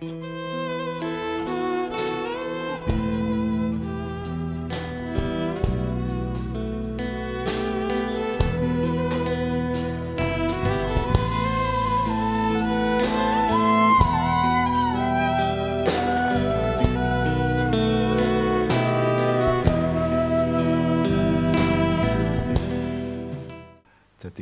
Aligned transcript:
Jadi 0.00 0.08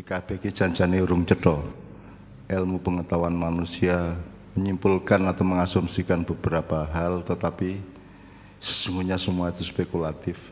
KBG 0.07 0.55
janjane 0.55 1.03
urung 1.03 1.27
cetha. 1.27 1.59
Ilmu 2.47 2.79
pengetahuan 2.79 3.35
manusia 3.35 4.15
menyimpulkan 4.59 5.23
atau 5.31 5.47
mengasumsikan 5.47 6.27
beberapa 6.27 6.83
hal 6.91 7.23
tetapi 7.23 7.79
sesungguhnya 8.59 9.15
semua 9.15 9.55
itu 9.55 9.63
spekulatif. 9.63 10.51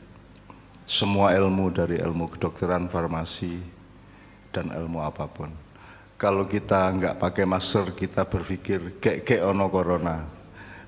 Semua 0.86 1.34
ilmu 1.34 1.74
dari 1.74 1.98
ilmu 1.98 2.30
kedokteran, 2.30 2.86
farmasi 2.86 3.58
dan 4.54 4.70
ilmu 4.70 5.02
apa 5.02 5.26
pun. 5.26 5.50
Kalau 6.14 6.46
kita 6.46 6.86
nggak 6.94 7.18
pakai 7.18 7.42
masker, 7.42 7.90
kita 7.90 8.22
berpikir 8.22 9.02
kayak 9.02 9.26
kayak 9.26 9.42
ono 9.50 9.66
corona. 9.66 10.22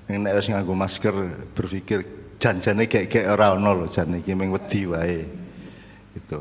Ning 0.07 0.23
nek 0.23 0.39
wis 0.39 0.47
nganggo 0.47 0.71
masker 0.71 1.13
berpikir 1.51 2.01
janjane 2.39 2.87
kayak 2.87 3.11
kayak 3.11 3.27
ora 3.35 3.53
ono 3.53 3.83
lho 3.83 3.85
jan 3.91 4.09
ming 4.09 4.49
wedi 4.55 4.87
wae. 4.87 5.27
Gitu. 6.15 6.39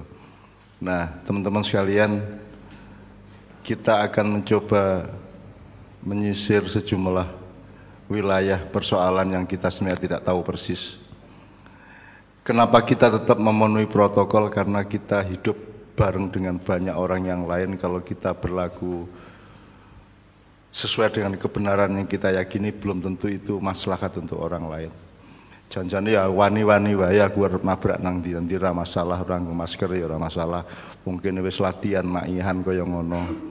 Nah, 0.79 1.11
teman-teman 1.27 1.67
sekalian, 1.67 2.23
kita 3.67 4.07
akan 4.07 4.39
mencoba 4.39 5.11
menyisir 6.03 6.65
sejumlah 6.67 7.27
wilayah 8.09 8.59
persoalan 8.73 9.37
yang 9.37 9.45
kita 9.45 9.69
sebenarnya 9.69 10.01
tidak 10.01 10.21
tahu 10.25 10.41
persis. 10.43 10.97
Kenapa 12.43 12.81
kita 12.81 13.13
tetap 13.13 13.37
memenuhi 13.37 13.85
protokol? 13.85 14.49
Karena 14.49 14.81
kita 14.81 15.21
hidup 15.21 15.55
bareng 15.93 16.33
dengan 16.33 16.57
banyak 16.57 16.97
orang 16.97 17.29
yang 17.29 17.43
lain. 17.45 17.77
Kalau 17.77 18.01
kita 18.01 18.33
berlaku 18.33 19.05
sesuai 20.73 21.13
dengan 21.13 21.37
kebenaran 21.37 21.93
yang 21.93 22.09
kita 22.09 22.33
yakini, 22.33 22.73
belum 22.73 23.05
tentu 23.05 23.29
itu 23.29 23.61
maslahat 23.61 24.17
untuk 24.17 24.41
orang 24.41 24.65
lain. 24.65 24.93
Janjane 25.69 26.17
ya 26.17 26.25
wani-wani 26.33 26.97
wae 26.97 27.21
aku 27.21 27.45
arep 27.45 27.61
nabrak 27.61 28.01
nang 28.01 28.25
ndi 28.25 28.33
ndi 28.33 28.57
masalah 28.57 29.21
ora 29.21 29.37
masker 29.37 29.93
ya 30.01 30.09
ora 30.09 30.17
masalah. 30.17 30.65
Mungkin 31.05 31.45
wis 31.45 31.61
latihan 31.61 32.09
makihan 32.09 32.65
kaya 32.65 32.89
ngono. 32.89 33.48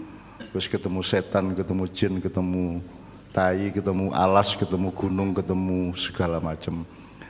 Wis 0.57 0.65
ketemu 0.65 1.05
setan, 1.05 1.53
ketemu 1.53 1.85
jin, 1.93 2.17
ketemu 2.17 2.81
tai, 3.29 3.69
ketemu 3.69 4.09
alas, 4.09 4.57
ketemu 4.57 4.89
gunung, 4.89 5.37
ketemu 5.37 5.93
segala 5.93 6.41
macam. 6.41 6.81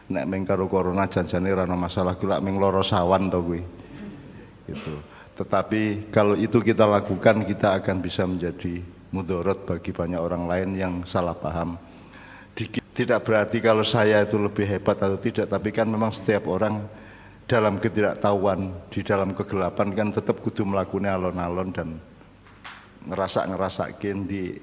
Nek 0.08 0.23
karo 0.47 0.72
corona 0.72 1.03
janjane 1.11 1.52
ora 1.52 1.67
masalah 1.67 2.16
ku 2.16 2.23
lak 2.23 2.39
meng 2.39 2.55
loro 2.55 2.80
sawan 2.80 3.28
to. 3.28 3.44
Gitu. 4.64 4.95
Tetapi 5.36 6.08
kalau 6.08 6.39
itu 6.39 6.64
kita 6.64 6.88
lakukan 6.88 7.44
kita 7.44 7.75
akan 7.83 8.00
bisa 8.00 8.23
menjadi 8.23 8.80
mudorot 9.11 9.67
bagi 9.67 9.92
banyak 9.92 10.23
orang 10.23 10.48
lain 10.48 10.70
yang 10.80 10.94
salah 11.03 11.36
paham 11.36 11.75
tidak 12.98 13.30
berarti 13.30 13.61
kalau 13.61 13.86
saya 13.86 14.25
itu 14.25 14.42
lebih 14.42 14.66
hebat 14.66 14.98
atau 14.98 15.22
tidak, 15.22 15.45
tapi 15.45 15.70
kan 15.70 15.86
memang 15.86 16.09
setiap 16.09 16.50
orang 16.50 16.81
dalam 17.45 17.78
ketidaktahuan, 17.78 18.73
di 18.89 19.05
dalam 19.05 19.38
kegelapan 19.38 19.94
kan 19.94 20.09
tetap 20.09 20.42
kudu 20.42 20.66
melakukan 20.66 21.05
alon-alon 21.05 21.70
dan 21.70 22.02
ngerasa 23.08 23.47
ngerasa 23.47 23.95
di 24.27 24.53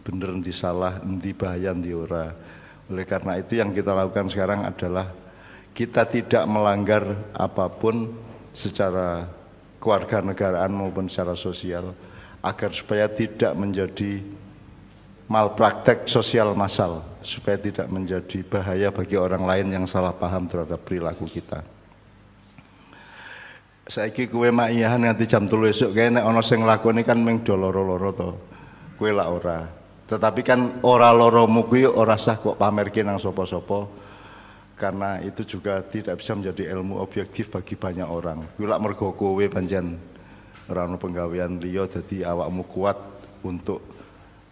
bener 0.00 0.30
di 0.40 0.54
salah, 0.54 1.02
di 1.02 1.30
bahaya, 1.34 1.74
di 1.76 1.92
ora. 1.92 2.32
Oleh 2.90 3.06
karena 3.06 3.38
itu 3.38 3.58
yang 3.58 3.70
kita 3.70 3.94
lakukan 3.94 4.30
sekarang 4.30 4.66
adalah 4.66 5.06
kita 5.74 6.02
tidak 6.06 6.44
melanggar 6.50 7.04
apa 7.34 7.70
pun 7.70 8.10
secara 8.50 9.30
kewarganegaraan 9.78 10.70
maupun 10.74 11.06
secara 11.06 11.38
sosial 11.38 11.94
agar 12.42 12.70
supaya 12.74 13.06
tidak 13.06 13.54
menjadi 13.54 14.20
malpraktek 15.30 16.10
sosial 16.10 16.56
massal 16.58 17.06
supaya 17.22 17.60
tidak 17.60 17.86
menjadi 17.86 18.42
bahaya 18.42 18.88
bagi 18.90 19.14
orang 19.14 19.44
lain 19.44 19.66
yang 19.70 19.84
salah 19.86 20.10
paham 20.10 20.48
terhadap 20.48 20.80
perilaku 20.82 21.28
kita. 21.28 21.62
Saiki 23.90 24.30
kue 24.30 24.54
makiyahan 24.54 25.02
nanti 25.02 25.26
jam 25.26 25.50
telu 25.50 25.66
esuk 25.66 25.90
kayak 25.98 26.22
nek 26.22 26.24
ono 26.30 26.38
sing 26.46 26.62
lakoni 26.62 27.02
kan 27.02 27.18
meng 27.18 27.42
doloro-loro 27.42 28.10
to. 28.14 28.30
Kue 28.94 29.10
lah 29.10 29.26
ora. 29.26 29.66
Tetapi 30.06 30.46
kan 30.46 30.78
ora 30.86 31.10
loromu 31.10 31.66
kuwi 31.66 31.90
ora 31.90 32.14
sah 32.14 32.38
kok 32.38 32.54
pamerke 32.54 33.02
nang 33.02 33.18
sapa-sapa. 33.18 33.90
Karena 34.78 35.18
itu 35.26 35.42
juga 35.42 35.82
tidak 35.82 36.22
bisa 36.22 36.38
menjadi 36.38 36.70
ilmu 36.70 37.02
objektif 37.02 37.50
bagi 37.50 37.74
banyak 37.74 38.06
orang. 38.06 38.54
Kuwi 38.54 38.70
lak 38.70 38.78
mergo 38.78 39.10
kowe 39.10 39.44
pancen 39.50 39.98
ora 40.70 40.86
ono 40.86 40.94
penggawean 40.94 41.58
liya 41.58 41.90
dadi 41.90 42.22
awakmu 42.22 42.70
kuat 42.70 42.94
untuk 43.42 43.82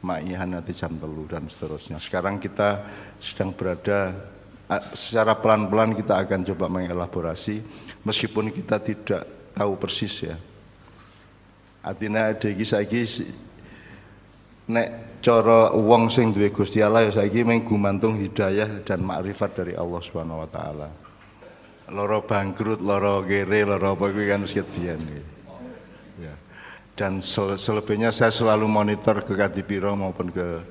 ma'ihan 0.02 0.50
nanti 0.50 0.74
jam 0.74 0.98
telu 0.98 1.30
dan 1.30 1.46
seterusnya. 1.46 2.02
Sekarang 2.02 2.42
kita 2.42 2.82
sedang 3.22 3.54
berada 3.54 4.18
secara 4.92 5.32
pelan-pelan 5.40 5.96
kita 5.96 6.20
akan 6.20 6.44
coba 6.52 6.68
mengelaborasi 6.68 7.64
meskipun 8.04 8.52
kita 8.52 8.76
tidak 8.80 9.52
tahu 9.56 9.72
persis 9.80 10.28
ya. 10.28 10.36
Artinya 11.80 12.36
ada 12.36 12.48
iki 12.52 12.68
saiki 12.68 13.02
nek 14.68 15.20
cara 15.24 15.72
wong 15.72 16.12
sing 16.12 16.36
duwe 16.36 16.52
Gusti 16.52 16.84
Allah 16.84 17.08
ya 17.08 17.24
saiki 17.24 17.40
mung 17.42 17.64
gumantung 17.64 18.20
hidayah 18.20 18.84
dan 18.84 19.00
makrifat 19.00 19.56
dari 19.56 19.72
Allah 19.72 20.00
Subhanahu 20.04 20.44
wa 20.44 20.48
taala. 20.52 20.88
Loro 21.88 22.20
bangkrut, 22.20 22.84
loro 22.84 23.24
kere, 23.24 23.64
loro 23.64 23.96
apa 23.96 24.12
kuwi 24.12 24.28
kan 24.28 24.44
wis 24.44 24.52
biyen 24.52 25.00
Ya 26.20 26.34
dan 26.98 27.22
selebihnya 27.22 28.10
saya 28.10 28.34
selalu 28.34 28.66
monitor 28.66 29.22
ke 29.22 29.38
Kadipiro 29.38 29.94
maupun 29.94 30.34
ke 30.34 30.66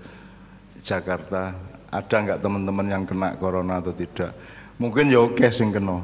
Jakarta 0.84 1.56
ada 1.92 2.16
nggak 2.16 2.40
teman-teman 2.44 2.88
yang 2.88 3.03
kena 3.08 3.36
corona 3.40 3.80
atau 3.80 3.96
tidak 3.96 4.36
mungkin 4.78 5.08
ya 5.08 5.24
oke 5.24 5.48
sing 5.50 5.72
kena 5.72 6.03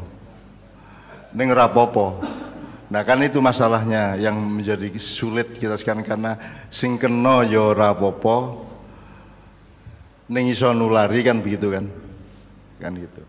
ini 1.33 1.43
rapopo 1.51 2.21
nah 2.87 3.01
kan 3.01 3.19
itu 3.25 3.41
masalahnya 3.41 4.15
yang 4.21 4.37
menjadi 4.37 4.87
sulit 5.01 5.57
kita 5.57 5.75
sekarang 5.75 6.05
karena 6.05 6.37
sing 6.69 6.95
kena 6.95 7.43
ya 7.43 7.73
rapopo 7.73 8.67
ning 10.29 10.47
iso 10.47 10.71
nulari 10.71 11.25
kan 11.25 11.41
begitu 11.43 11.73
kan 11.73 11.85
kan 12.79 12.93
gitu 12.95 13.23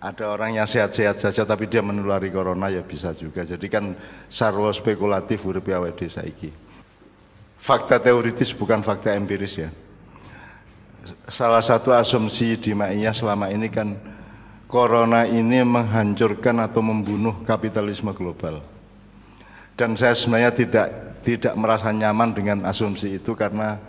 ada 0.00 0.32
orang 0.32 0.56
yang 0.56 0.64
sehat-sehat 0.64 1.20
saja 1.20 1.44
tapi 1.44 1.68
dia 1.68 1.84
menulari 1.84 2.32
corona 2.32 2.72
ya 2.72 2.80
bisa 2.80 3.12
juga. 3.12 3.44
Jadi 3.44 3.68
kan 3.68 3.92
sarwa 4.32 4.72
spekulatif 4.72 5.44
urip 5.44 5.68
awake 5.68 6.08
saiki. 6.08 6.48
Fakta 7.60 8.00
teoritis 8.00 8.56
bukan 8.56 8.80
fakta 8.80 9.12
empiris 9.12 9.60
ya. 9.60 9.68
Salah 11.30 11.64
satu 11.64 11.96
asumsi 11.96 12.60
di 12.60 12.76
Ma'iyah 12.76 13.16
selama 13.16 13.48
ini 13.48 13.72
kan 13.72 13.96
corona 14.68 15.24
ini 15.24 15.64
menghancurkan 15.64 16.60
atau 16.60 16.84
membunuh 16.84 17.40
kapitalisme 17.42 18.12
global. 18.12 18.60
Dan 19.74 19.96
saya 19.96 20.12
sebenarnya 20.12 20.52
tidak 20.52 20.86
tidak 21.24 21.54
merasa 21.56 21.88
nyaman 21.92 22.32
dengan 22.32 22.58
asumsi 22.68 23.20
itu 23.20 23.32
karena 23.32 23.80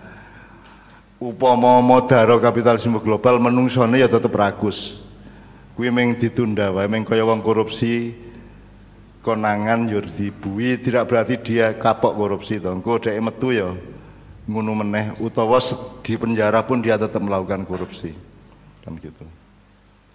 upama 1.22 1.78
modaro 1.80 2.42
kapitalisme 2.42 2.98
global 2.98 3.38
menungsone 3.38 4.02
ya 4.02 4.10
tetap 4.10 4.34
ragus 4.34 5.06
kuwi 5.78 5.94
meng 5.94 6.18
ditunda 6.18 6.74
wae 6.74 6.90
meng 6.90 7.06
kaya 7.06 7.24
wong 7.24 7.40
korupsi 7.46 8.18
konangan 9.22 9.86
yo 9.86 10.02
dibui 10.02 10.82
tidak 10.82 11.08
berarti 11.08 11.38
dia 11.40 11.78
kapok 11.78 12.18
korupsi 12.18 12.58
to 12.58 12.74
engko 12.74 12.98
dhek 12.98 13.22
metu 13.22 13.54
ya 13.54 13.70
ngono 14.50 14.74
meneh 14.74 15.14
utawa 15.22 15.62
di 16.02 16.14
penjara 16.18 16.66
pun 16.66 16.82
dia 16.82 16.98
tetap 16.98 17.22
melakukan 17.22 17.62
korupsi. 17.66 18.14
Kan 18.82 18.98
gitu. 18.98 19.26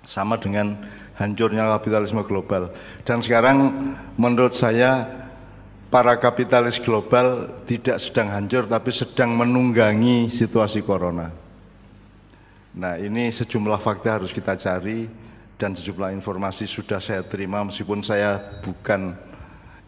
Sama 0.06 0.38
dengan 0.38 0.74
hancurnya 1.18 1.66
kapitalisme 1.78 2.22
global. 2.26 2.70
Dan 3.06 3.22
sekarang 3.22 3.72
menurut 4.18 4.54
saya 4.54 5.06
para 5.90 6.18
kapitalis 6.18 6.82
global 6.82 7.48
tidak 7.64 8.02
sedang 8.02 8.30
hancur 8.30 8.66
tapi 8.66 8.90
sedang 8.90 9.34
menunggangi 9.34 10.30
situasi 10.30 10.82
corona. 10.82 11.30
Nah 12.76 13.00
ini 13.00 13.32
sejumlah 13.32 13.80
fakta 13.80 14.20
harus 14.20 14.34
kita 14.34 14.58
cari 14.60 15.08
dan 15.56 15.72
sejumlah 15.72 16.12
informasi 16.12 16.68
sudah 16.68 17.00
saya 17.00 17.24
terima 17.24 17.64
meskipun 17.64 18.04
saya 18.04 18.36
bukan 18.60 19.16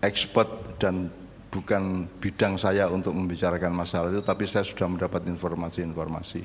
ekspert 0.00 0.80
dan 0.80 1.12
bukan 1.48 2.04
bidang 2.20 2.60
saya 2.60 2.88
untuk 2.92 3.16
membicarakan 3.16 3.72
masalah 3.72 4.12
itu 4.12 4.20
tapi 4.20 4.44
saya 4.44 4.64
sudah 4.64 4.88
mendapat 4.88 5.24
informasi-informasi. 5.28 6.44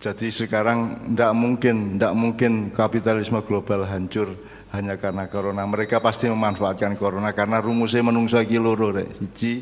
Jadi 0.00 0.32
sekarang 0.32 1.12
tidak 1.12 1.32
mungkin, 1.36 2.00
tidak 2.00 2.14
mungkin 2.16 2.52
kapitalisme 2.72 3.36
global 3.44 3.84
hancur 3.84 4.32
hanya 4.72 4.96
karena 4.96 5.28
corona. 5.28 5.60
Mereka 5.68 6.00
pasti 6.00 6.24
memanfaatkan 6.24 6.96
corona 6.96 7.36
karena 7.36 7.60
rumusnya 7.60 8.00
menungso 8.00 8.40
iki 8.40 8.56
loro 8.56 8.96
rek. 8.96 9.12
Siji, 9.20 9.60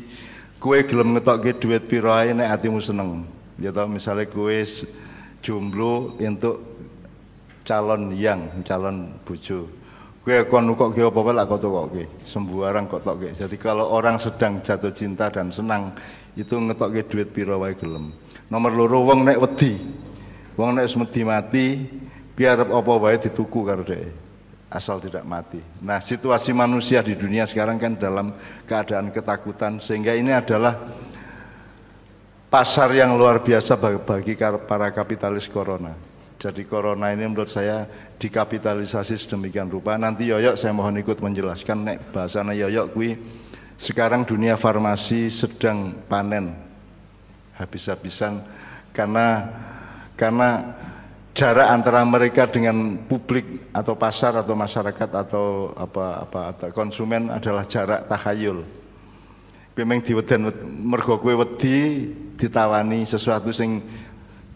kue 0.55 0.87
gelem 0.87 1.19
ngetokke 1.19 1.59
duit 1.59 1.83
piro 1.91 2.15
ae 2.15 2.31
nek 2.31 2.55
atimu 2.55 2.79
seneng. 2.79 3.27
Ya 3.59 3.75
tau 3.75 3.91
misalnya 3.91 4.31
kue 4.31 4.63
jomblo 5.43 6.15
untuk 6.15 6.63
calon 7.67 8.15
yang 8.15 8.63
calon 8.63 9.11
bojo 9.27 9.78
gue 10.29 10.45
kon 10.45 10.69
kok 10.77 10.93
gue 10.93 11.09
apa 11.09 11.31
lah 11.33 11.49
kok 11.49 11.57
kok 11.57 11.89
gue 11.89 12.05
sembarang 12.21 12.85
kok 12.85 13.01
tok 13.01 13.33
jadi 13.33 13.57
kalau 13.57 13.89
orang 13.89 14.21
sedang 14.21 14.61
jatuh 14.61 14.93
cinta 14.93 15.33
dan 15.33 15.49
senang 15.49 15.97
itu 16.37 16.53
ngetok 16.53 16.89
ke 16.95 17.01
duit 17.09 17.29
piro 17.33 17.57
wae 17.59 17.73
gelem. 17.73 18.13
Nomor 18.47 18.71
loro 18.71 19.03
wong 19.09 19.25
nek 19.25 19.41
wedi. 19.41 19.75
Wong 20.55 20.75
nek 20.75 20.87
semedi 20.87 21.21
mati 21.27 21.65
biar 22.37 22.63
apa 22.63 22.93
wae 22.95 23.17
dituku 23.19 23.59
karo 23.65 23.83
dhek. 23.83 24.29
Asal 24.69 25.01
tidak 25.01 25.25
mati. 25.25 25.57
Nah, 25.81 25.97
situasi 25.97 26.53
manusia 26.53 27.01
di 27.01 27.17
dunia 27.17 27.49
sekarang 27.49 27.81
kan 27.81 27.97
dalam 27.97 28.37
keadaan 28.69 29.09
ketakutan 29.09 29.81
sehingga 29.81 30.13
ini 30.13 30.29
adalah 30.29 30.77
pasar 32.53 32.93
yang 32.93 33.17
luar 33.17 33.41
biasa 33.41 33.73
bagi 33.81 34.37
para 34.69 34.93
kapitalis 34.93 35.49
corona. 35.49 36.08
Jadi 36.39 36.63
corona 36.63 37.11
ini 37.11 37.27
menurut 37.27 37.51
saya 37.51 37.83
dikapitalisasi 38.15 39.19
sedemikian 39.19 39.67
rupa. 39.67 39.99
Nanti 39.99 40.31
Yoyok 40.31 40.55
saya 40.55 40.71
mohon 40.71 40.95
ikut 40.95 41.19
menjelaskan 41.19 41.83
nek 41.83 42.15
bahasanya 42.15 42.55
Yoyok 42.55 42.87
kui 42.95 43.19
sekarang 43.75 44.23
dunia 44.23 44.55
farmasi 44.55 45.27
sedang 45.27 45.91
panen 46.07 46.55
habis-habisan 47.59 48.39
karena 48.95 49.51
karena 50.15 50.79
jarak 51.35 51.67
antara 51.75 52.07
mereka 52.07 52.47
dengan 52.47 52.95
publik 53.03 53.67
atau 53.75 53.99
pasar 53.99 54.39
atau 54.39 54.55
masyarakat 54.55 55.09
atau 55.11 55.75
apa 55.75 56.23
apa 56.23 56.39
atau 56.55 56.67
konsumen 56.71 57.35
adalah 57.35 57.67
jarak 57.67 58.07
takhayul. 58.07 58.63
Memang 59.75 60.03
diweden 60.03 60.51
mergo 60.87 61.19
kowe 61.19 61.35
wedi 61.43 62.11
ditawani 62.39 63.03
sesuatu 63.03 63.51
sing 63.51 63.83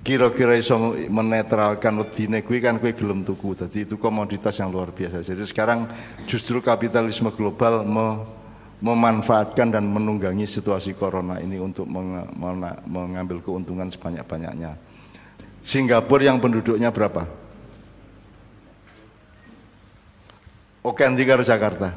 kira-kira 0.04 0.60
iso 0.60 0.76
menetralkan 1.08 1.96
wedine 2.04 2.44
kuwi 2.44 2.60
kan 2.60 2.76
kowe 2.76 2.92
gelem 2.92 3.24
tuku. 3.24 3.56
Jadi 3.56 3.88
itu 3.88 3.96
komoditas 3.96 4.60
yang 4.60 4.68
luar 4.70 4.92
biasa. 4.92 5.24
Jadi 5.24 5.48
sekarang 5.48 5.88
justru 6.28 6.60
kapitalisme 6.60 7.32
global 7.32 7.88
me, 7.88 8.28
memanfaatkan 8.84 9.72
dan 9.72 9.88
menunggangi 9.88 10.44
situasi 10.44 10.92
corona 10.92 11.40
ini 11.40 11.56
untuk 11.56 11.88
mengambil 12.84 13.40
keuntungan 13.40 13.88
sebanyak-banyaknya. 13.88 14.76
Singapura 15.64 16.28
yang 16.28 16.44
penduduknya 16.44 16.92
berapa? 16.92 17.24
Oke, 20.84 21.08
nanti 21.08 21.24
ke 21.24 21.32
Jakarta. 21.48 21.96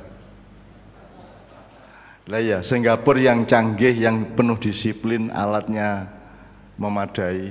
Lah 2.30 2.38
ya, 2.38 2.62
Singapura 2.62 3.18
yang 3.18 3.42
canggih, 3.42 3.98
yang 3.98 4.38
penuh 4.38 4.54
disiplin, 4.54 5.34
alatnya 5.34 6.06
memadai, 6.78 7.50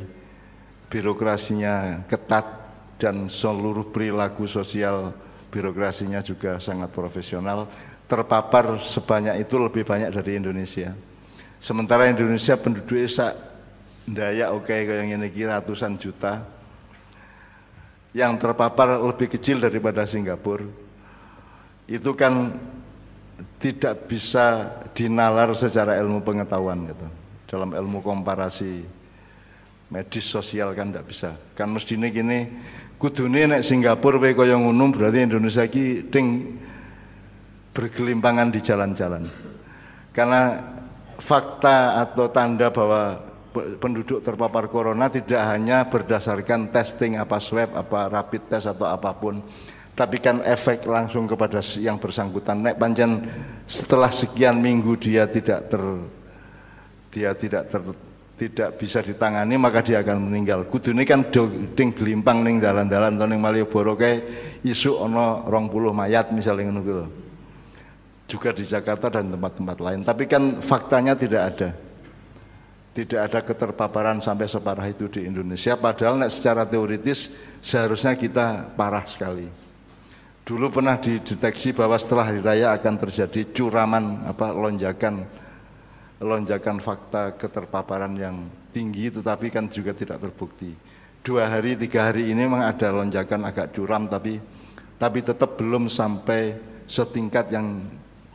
birokrasinya 0.96 2.08
ketat 2.08 2.48
dan 2.96 3.28
seluruh 3.28 3.92
perilaku 3.92 4.48
sosial 4.48 5.12
birokrasinya 5.52 6.24
juga 6.24 6.56
sangat 6.64 6.96
profesional. 6.96 7.68
Terpapar 8.08 8.80
sebanyak 8.80 9.44
itu 9.44 9.60
lebih 9.60 9.84
banyak 9.84 10.08
dari 10.16 10.40
Indonesia. 10.40 10.96
Sementara 11.60 12.08
Indonesia 12.08 12.56
penduduknya 12.56 13.36
Daya 14.06 14.54
oke 14.54 14.70
okay, 14.70 14.86
kayak 14.86 15.18
ini 15.18 15.44
ratusan 15.50 15.98
juta 15.98 16.46
yang 18.14 18.38
terpapar 18.38 19.02
lebih 19.02 19.34
kecil 19.34 19.58
daripada 19.58 20.06
Singapura 20.06 20.62
itu 21.90 22.14
kan 22.14 22.54
tidak 23.58 24.06
bisa 24.06 24.78
dinalar 24.94 25.58
secara 25.58 25.98
ilmu 25.98 26.22
pengetahuan 26.22 26.86
gitu 26.86 27.08
dalam 27.50 27.74
ilmu 27.74 28.06
komparasi 28.06 28.86
medis 29.90 30.26
sosial 30.26 30.74
kan 30.74 30.90
tidak 30.90 31.06
bisa. 31.10 31.30
Kan 31.54 31.74
mestinya 31.74 32.10
gini 32.10 32.50
kudune 32.98 33.46
nek 33.46 33.62
Singapura 33.62 34.18
wae 34.18 34.34
kaya 34.34 34.58
ngono 34.58 34.90
berarti 34.90 35.28
Indonesia 35.28 35.68
ki 35.68 36.10
ting 36.10 36.58
bergelimpangan 37.76 38.50
di 38.50 38.60
jalan-jalan. 38.64 39.28
Karena 40.16 40.64
fakta 41.20 42.00
atau 42.00 42.32
tanda 42.32 42.72
bahwa 42.72 43.20
penduduk 43.80 44.20
terpapar 44.20 44.68
corona 44.68 45.08
tidak 45.08 45.40
hanya 45.48 45.88
berdasarkan 45.88 46.72
testing 46.72 47.16
apa 47.16 47.40
swab 47.40 47.72
apa 47.76 48.12
rapid 48.12 48.52
test 48.52 48.68
atau 48.68 48.88
apa 48.88 49.16
pun 49.16 49.40
tapi 49.96 50.20
kan 50.20 50.44
efek 50.44 50.84
langsung 50.84 51.24
kepada 51.24 51.64
yang 51.80 51.96
bersangkutan. 51.96 52.60
Nek 52.60 52.76
panjang 52.76 53.24
setelah 53.64 54.12
sekian 54.12 54.60
minggu 54.60 55.00
dia 55.00 55.24
tidak 55.24 55.72
ter 55.72 55.84
dia 57.16 57.32
tidak 57.32 57.72
ter, 57.72 57.80
tidak 58.36 58.76
bisa 58.76 59.00
ditangani 59.00 59.56
maka 59.56 59.80
dia 59.80 60.04
akan 60.04 60.28
meninggal. 60.28 60.68
Kudu 60.68 60.92
ini 60.92 61.08
kan 61.08 61.24
ding 61.72 61.96
gelimpang 61.96 62.44
ning 62.44 62.60
dalan-dalan 62.60 63.16
atau 63.16 63.28
ning 63.32 63.40
Malioboro 63.40 63.96
kayak 63.96 64.60
isu 64.68 65.00
ono 65.00 65.48
rong 65.48 65.72
puluh 65.72 65.96
mayat 65.96 66.36
misalnya 66.36 66.68
ngono 66.68 67.08
Juga 68.28 68.52
di 68.52 68.68
Jakarta 68.68 69.08
dan 69.08 69.32
tempat-tempat 69.32 69.78
lain. 69.80 70.00
Tapi 70.04 70.28
kan 70.28 70.60
faktanya 70.60 71.16
tidak 71.16 71.42
ada. 71.56 71.70
Tidak 72.96 73.20
ada 73.20 73.40
keterpaparan 73.44 74.24
sampai 74.24 74.48
separah 74.48 74.88
itu 74.88 75.08
di 75.12 75.28
Indonesia. 75.28 75.76
Padahal 75.76 76.20
nek 76.20 76.32
secara 76.32 76.64
teoritis 76.64 77.32
seharusnya 77.60 78.16
kita 78.16 78.72
parah 78.76 79.04
sekali. 79.04 79.48
Dulu 80.46 80.70
pernah 80.70 80.96
dideteksi 81.00 81.74
bahwa 81.74 81.98
setelah 81.98 82.30
hari 82.30 82.40
raya 82.44 82.72
akan 82.76 82.96
terjadi 83.02 83.50
curaman 83.50 84.30
apa 84.30 84.54
lonjakan 84.54 85.26
lonjakan 86.24 86.80
fakta 86.80 87.36
keterpaparan 87.36 88.16
yang 88.16 88.48
tinggi 88.72 89.12
tetapi 89.12 89.52
kan 89.52 89.68
juga 89.68 89.92
tidak 89.92 90.24
terbukti 90.24 90.72
dua 91.26 91.50
hari 91.50 91.74
tiga 91.74 92.14
hari 92.14 92.30
ini 92.30 92.46
memang 92.46 92.70
ada 92.70 92.94
lonjakan 92.94 93.50
agak 93.50 93.74
curam 93.74 94.06
tapi 94.06 94.38
tapi 94.96 95.20
tetap 95.20 95.60
belum 95.60 95.92
sampai 95.92 96.56
setingkat 96.86 97.52
yang 97.52 97.84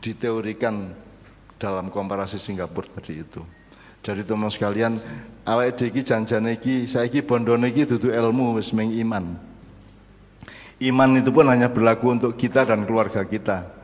diteorikan 0.03 0.91
dalam 1.61 1.93
komparasi 1.93 2.41
Singapura 2.41 2.89
tadi 2.99 3.21
itu. 3.21 3.41
Jadi 4.01 4.25
teman 4.25 4.49
sekalian, 4.49 4.97
awak 5.45 5.77
iki 5.77 6.01
janjane 6.01 6.57
iki 6.57 6.89
saiki 6.89 7.21
bondone 7.21 7.69
iki 7.69 7.85
ilmu 7.85 8.57
wis 8.57 8.73
iman. 8.73 9.37
Iman 10.81 11.09
itu 11.13 11.29
pun 11.29 11.45
hanya 11.45 11.69
berlaku 11.69 12.09
untuk 12.17 12.33
kita 12.33 12.65
dan 12.65 12.89
keluarga 12.89 13.21
kita. 13.21 13.80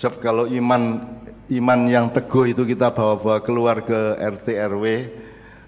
Sebab 0.00 0.16
kalau 0.16 0.48
iman 0.48 1.04
iman 1.52 1.80
yang 1.84 2.08
teguh 2.08 2.56
itu 2.56 2.64
kita 2.64 2.88
bawa-bawa 2.88 3.44
keluar 3.44 3.84
ke 3.84 4.16
RT 4.16 4.56
RW, 4.72 4.84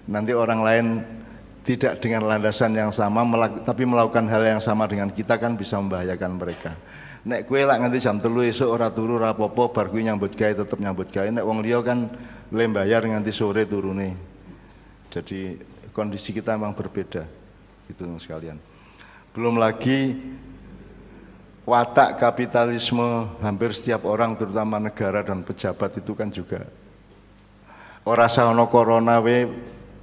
nanti 0.09 0.33
orang 0.33 0.65
lain 0.65 0.85
tidak 1.61 2.01
dengan 2.01 2.25
landasan 2.25 2.73
yang 2.73 2.89
sama 2.89 3.21
tapi 3.61 3.85
melakukan 3.85 4.25
hal 4.25 4.57
yang 4.57 4.57
sama 4.57 4.89
dengan 4.89 5.13
kita 5.13 5.37
kan 5.37 5.53
bisa 5.53 5.77
membahayakan 5.77 6.33
mereka. 6.33 6.73
Nek 7.23 7.45
kue 7.45 7.61
lah 7.61 7.77
nganti 7.77 8.03
jam 8.03 8.17
telu 8.19 8.43
esuk 8.43 8.67
ora 8.67 8.91
turu 8.91 9.15
apa-apa 9.21 9.71
bar 9.71 9.87
kuwi 9.93 10.03
nyambut 10.09 10.33
gawe 10.35 10.65
tetep 10.65 10.81
nyambut 10.81 11.07
gawe. 11.13 11.29
Nek 11.29 11.45
wong 11.45 11.61
liya 11.61 11.79
kan 11.85 12.09
lembayar 12.49 13.05
nganti 13.05 13.29
sore 13.31 13.69
turune. 13.69 14.17
Jadi 15.13 15.55
kondisi 15.93 16.33
kita 16.33 16.57
memang 16.57 16.73
berbeda 16.73 17.23
gitu 17.85 18.03
sekalian. 18.17 18.57
Belum 19.31 19.61
lagi 19.61 20.19
watak 21.63 22.19
kapitalisme 22.19 23.31
hampir 23.39 23.71
setiap 23.71 24.03
orang 24.07 24.35
terutama 24.35 24.79
negara 24.79 25.23
dan 25.23 25.43
pejabat 25.43 25.99
itu 25.99 26.11
kan 26.15 26.27
juga. 26.27 26.67
Ora 28.03 28.27
saono 28.27 28.67
corona 28.67 29.23
we 29.23 29.47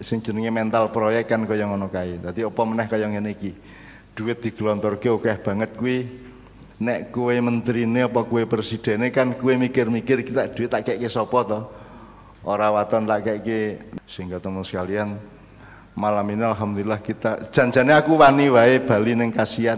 sing 0.00 0.24
jenenge 0.24 0.48
mental 0.48 0.88
proyek 0.88 1.28
kan 1.28 1.44
kaya 1.44 1.68
ngono 1.68 1.92
kae. 1.92 2.16
Dadi 2.16 2.40
apa 2.40 2.62
meneh 2.64 2.88
kaya 2.88 3.06
ngene 3.08 3.36
iki. 3.36 3.52
Duit 4.16 4.40
digelontorke 4.40 5.12
akeh 5.12 5.36
banget 5.44 5.76
kuwi. 5.76 6.28
Nek 6.80 7.12
kue 7.12 7.36
menterine 7.44 8.08
apa 8.08 8.24
kue 8.24 8.48
presidennya 8.48 9.12
kan 9.12 9.36
kue 9.36 9.52
mikir-mikir 9.60 10.24
kita 10.24 10.48
duit 10.48 10.72
tak 10.72 10.88
kayak 10.88 11.12
sapa 11.12 11.38
to? 11.44 11.60
Orang 12.40 12.72
waton 12.72 13.04
tak 13.04 13.20
kayak 13.20 13.84
sehingga 14.08 14.40
teman 14.40 14.64
sekalian 14.64 15.20
malam 15.92 16.24
ini 16.32 16.40
alhamdulillah 16.40 17.04
kita 17.04 17.52
janjane 17.52 17.92
aku 17.92 18.16
wani 18.16 18.48
wae 18.48 18.80
Bali 18.80 19.12
neng 19.12 19.28
kasihan 19.28 19.76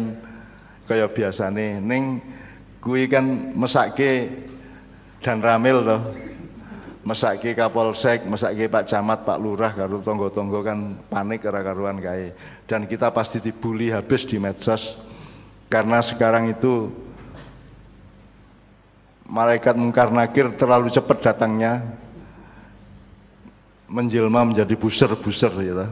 kaya 0.93 1.09
biasane 1.09 1.81
neng 1.81 2.21
kui 2.85 3.09
kan 3.09 3.25
mesake 3.57 4.29
dan 5.25 5.41
ramil 5.41 5.81
toh 5.81 6.03
mesake 7.03 7.55
Kapolsek, 7.59 8.27
mesake 8.31 8.71
Pak 8.71 8.87
Camat, 8.87 9.27
Pak 9.27 9.39
Lurah 9.43 9.75
karo 9.75 9.99
tonggo-tonggo 9.99 10.63
kan 10.63 10.95
panik 11.11 11.43
kara 11.43 11.61
karuan 11.63 11.99
kae. 11.99 12.31
Dan 12.67 12.87
kita 12.87 13.11
pasti 13.11 13.43
dibully 13.43 13.91
habis 13.91 14.23
di 14.23 14.39
medsos 14.39 14.97
karena 15.67 15.99
sekarang 15.99 16.55
itu 16.55 16.95
malaikat 19.27 19.75
mungkar 19.75 20.15
nakir 20.15 20.55
terlalu 20.55 20.93
cepat 20.93 21.33
datangnya 21.33 21.83
menjelma 23.91 24.47
menjadi 24.47 24.75
buser-buser 24.79 25.53
gitu. 25.59 25.87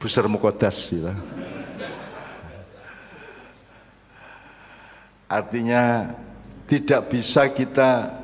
Buser 0.00 0.24
mukodas 0.30 0.90
gitu. 0.90 1.12
Artinya 5.28 6.08
tidak 6.64 7.12
bisa 7.12 7.52
kita 7.52 8.16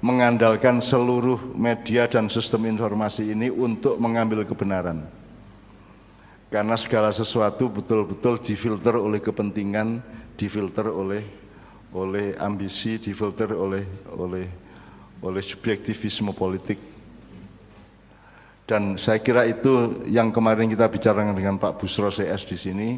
mengandalkan 0.00 0.80
seluruh 0.80 1.52
media 1.52 2.08
dan 2.08 2.32
sistem 2.32 2.68
informasi 2.72 3.32
ini 3.32 3.52
untuk 3.52 4.00
mengambil 4.00 4.44
kebenaran. 4.44 5.04
karena 6.46 6.78
segala 6.78 7.10
sesuatu 7.10 7.68
betul-betul 7.68 8.38
difilter 8.38 8.94
oleh 8.96 9.18
kepentingan, 9.18 9.98
difilter 10.38 10.88
oleh 10.88 11.20
oleh 11.90 12.38
ambisi, 12.38 13.02
difilter 13.02 13.50
oleh 13.50 13.82
oleh 14.14 14.46
oleh 15.20 15.42
subjektivisme 15.42 16.30
politik. 16.30 16.78
Dan 18.62 18.94
saya 18.94 19.18
kira 19.22 19.42
itu 19.46 20.06
yang 20.06 20.30
kemarin 20.30 20.70
kita 20.70 20.86
bicarakan 20.86 21.34
dengan 21.34 21.58
Pak 21.58 21.82
Busro 21.82 22.10
CS 22.14 22.46
di 22.46 22.56
sini 22.58 22.88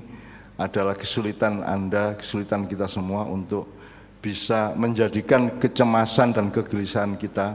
adalah 0.58 0.98
kesulitan 0.98 1.62
Anda, 1.62 2.18
kesulitan 2.18 2.66
kita 2.66 2.90
semua 2.90 3.24
untuk 3.24 3.70
bisa 4.18 4.74
menjadikan 4.74 5.62
kecemasan 5.62 6.34
dan 6.34 6.50
kegelisahan 6.50 7.14
kita 7.14 7.54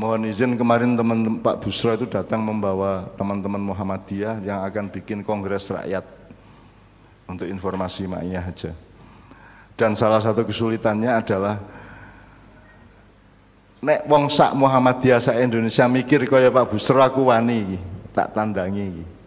Mohon 0.00 0.32
izin 0.32 0.56
kemarin 0.56 0.96
teman 0.96 1.44
Pak 1.44 1.60
Busro 1.60 1.92
itu 1.92 2.08
datang 2.08 2.40
membawa 2.40 3.04
teman-teman 3.20 3.60
Muhammadiyah 3.60 4.40
yang 4.40 4.64
akan 4.64 4.88
bikin 4.88 5.20
kongres 5.20 5.68
rakyat 5.68 6.08
untuk 7.28 7.44
informasi 7.44 8.08
Ma'iyah 8.08 8.40
aja. 8.40 8.72
Dan 9.76 9.92
salah 10.00 10.24
satu 10.24 10.48
kesulitannya 10.48 11.12
adalah 11.12 11.60
nek 13.84 14.08
wong 14.08 14.32
sak 14.32 14.56
Muhammadiyah 14.56 15.20
sak 15.20 15.36
Indonesia 15.36 15.84
mikir 15.84 16.24
kaya 16.24 16.48
Pak 16.48 16.72
Busro 16.72 17.04
aku 17.04 17.28
wani 17.28 17.76
tak 18.16 18.32
tandangi. 18.32 19.19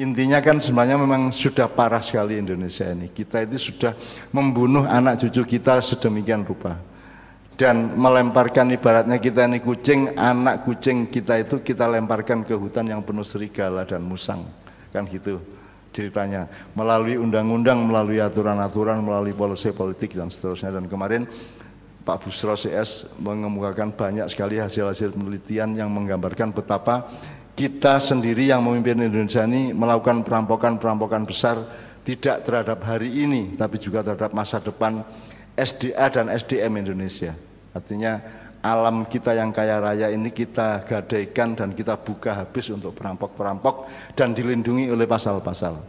Intinya 0.00 0.40
kan 0.40 0.56
sebenarnya 0.56 0.96
memang 0.96 1.28
sudah 1.28 1.68
parah 1.68 2.00
sekali 2.00 2.40
Indonesia 2.40 2.88
ini. 2.88 3.12
Kita 3.12 3.44
itu 3.44 3.60
sudah 3.60 3.92
membunuh 4.32 4.88
anak 4.88 5.20
cucu 5.20 5.44
kita 5.60 5.84
sedemikian 5.84 6.40
rupa 6.40 6.80
dan 7.60 7.92
melemparkan 8.00 8.72
ibaratnya 8.72 9.20
kita 9.20 9.44
ini 9.44 9.60
kucing, 9.60 10.16
anak 10.16 10.64
kucing 10.64 11.04
kita 11.12 11.44
itu 11.44 11.60
kita 11.60 11.84
lemparkan 11.84 12.48
ke 12.48 12.56
hutan 12.56 12.88
yang 12.88 13.04
penuh 13.04 13.20
serigala 13.28 13.84
dan 13.84 14.00
musang. 14.00 14.40
Kan 14.88 15.04
gitu 15.04 15.36
ceritanya. 15.92 16.48
Melalui 16.72 17.20
undang-undang, 17.20 17.84
melalui 17.84 18.24
aturan-aturan, 18.24 19.04
melalui 19.04 19.36
polisi 19.36 19.68
politik 19.68 20.16
dan 20.16 20.32
seterusnya. 20.32 20.72
Dan 20.80 20.88
kemarin 20.88 21.28
Pak 22.00 22.24
Busro 22.24 22.56
CS 22.56 23.20
mengemukakan 23.20 23.92
banyak 23.92 24.32
sekali 24.32 24.56
hasil-hasil 24.56 25.12
penelitian 25.12 25.76
yang 25.76 25.92
menggambarkan 25.92 26.56
betapa 26.56 27.04
kita 27.60 28.00
sendiri 28.00 28.48
yang 28.48 28.64
memimpin 28.64 29.04
Indonesia 29.04 29.44
ini 29.44 29.76
melakukan 29.76 30.24
perampokan-perampokan 30.24 31.28
besar 31.28 31.60
tidak 32.00 32.48
terhadap 32.48 32.80
hari 32.88 33.12
ini 33.12 33.52
tapi 33.52 33.76
juga 33.76 34.00
terhadap 34.00 34.32
masa 34.32 34.64
depan 34.64 35.04
SDA 35.52 36.08
dan 36.08 36.32
SDM 36.32 36.80
Indonesia. 36.80 37.36
Artinya 37.76 38.16
alam 38.64 39.04
kita 39.04 39.36
yang 39.36 39.52
kaya 39.52 39.76
raya 39.76 40.08
ini 40.08 40.32
kita 40.32 40.88
gadaikan 40.88 41.52
dan 41.52 41.76
kita 41.76 42.00
buka 42.00 42.32
habis 42.32 42.72
untuk 42.72 42.96
perampok-perampok 42.96 43.92
dan 44.16 44.32
dilindungi 44.32 44.88
oleh 44.88 45.04
pasal-pasal. 45.04 45.84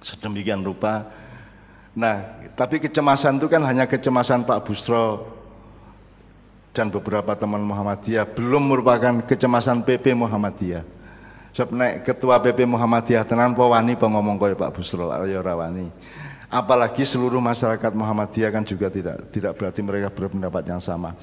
Sedemikian 0.00 0.64
rupa. 0.64 1.04
Nah, 1.92 2.40
tapi 2.56 2.80
kecemasan 2.80 3.36
itu 3.36 3.52
kan 3.52 3.60
hanya 3.68 3.84
kecemasan 3.84 4.48
Pak 4.48 4.64
Bustro 4.64 5.28
dan 6.74 6.90
beberapa 6.90 7.38
teman 7.38 7.62
Muhammadiyah 7.62 8.26
belum 8.34 8.74
merupakan 8.74 9.22
kecemasan 9.22 9.86
PP 9.86 10.18
Muhammadiyah. 10.18 10.82
Sebab 11.54 11.70
naik 11.70 12.02
ketua 12.02 12.42
PP 12.42 12.66
Muhammadiyah 12.66 13.22
tenan 13.22 13.54
po 13.54 13.70
wani 13.70 13.94
pengomong 13.94 14.34
kaya 14.42 14.58
Pak 14.58 14.74
Busro 14.74 15.06
ayo 15.14 15.38
rawani. 15.38 15.86
Apalagi 16.50 17.06
seluruh 17.06 17.38
masyarakat 17.38 17.94
Muhammadiyah 17.94 18.50
kan 18.50 18.66
juga 18.66 18.90
tidak 18.90 19.22
tidak 19.30 19.54
berarti 19.54 19.80
mereka 19.86 20.10
berpendapat 20.10 20.66
yang 20.66 20.82
sama. 20.82 21.14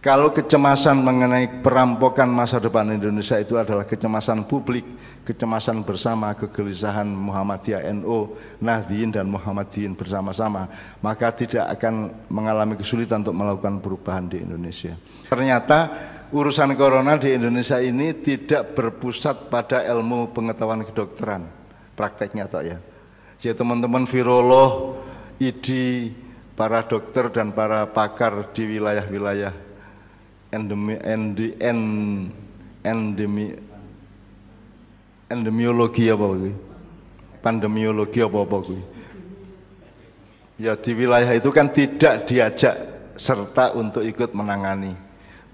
Kalau 0.00 0.32
kecemasan 0.32 0.96
mengenai 1.04 1.60
perampokan 1.60 2.24
masa 2.24 2.56
depan 2.56 2.88
Indonesia 2.88 3.36
itu 3.36 3.60
adalah 3.60 3.84
kecemasan 3.84 4.48
publik, 4.48 4.82
kecemasan 5.28 5.84
bersama, 5.84 6.32
kegelisahan 6.32 7.04
Muhammadiyah 7.04 7.84
NU, 8.00 8.32
Nahdien 8.64 9.12
dan 9.12 9.28
Muhammadiyyin 9.28 9.92
bersama-sama, 9.92 10.72
maka 11.04 11.28
tidak 11.36 11.68
akan 11.76 12.16
mengalami 12.32 12.80
kesulitan 12.80 13.20
untuk 13.20 13.36
melakukan 13.36 13.76
perubahan 13.84 14.24
di 14.24 14.40
Indonesia. 14.40 14.96
Ternyata 15.28 15.92
urusan 16.32 16.72
corona 16.80 17.20
di 17.20 17.36
Indonesia 17.36 17.76
ini 17.76 18.16
tidak 18.16 18.72
berpusat 18.72 19.52
pada 19.52 19.84
ilmu 19.84 20.32
pengetahuan 20.32 20.80
kedokteran, 20.80 21.44
prakteknya 21.92 22.48
tak 22.48 22.64
ya 22.64 22.80
jadi 23.40 23.56
teman-teman 23.56 24.04
virolog, 24.04 25.00
ID, 25.40 25.68
para 26.52 26.84
dokter 26.84 27.32
dan 27.32 27.56
para 27.56 27.88
pakar 27.88 28.52
di 28.52 28.76
wilayah-wilayah 28.76 29.69
endemi, 30.50 30.94
endi, 31.00 31.54
en, 31.62 31.80
endemi, 32.82 33.54
endemiologi 35.30 36.10
apa 36.10 36.26
gue? 36.34 36.52
Pandemiologi 37.40 38.20
apa 38.20 38.38
apa 38.42 38.56
gue? 38.60 38.82
Ya 40.60 40.76
di 40.76 40.92
wilayah 40.92 41.32
itu 41.32 41.48
kan 41.48 41.72
tidak 41.72 42.28
diajak 42.28 42.76
serta 43.16 43.72
untuk 43.78 44.04
ikut 44.04 44.36
menangani. 44.36 44.92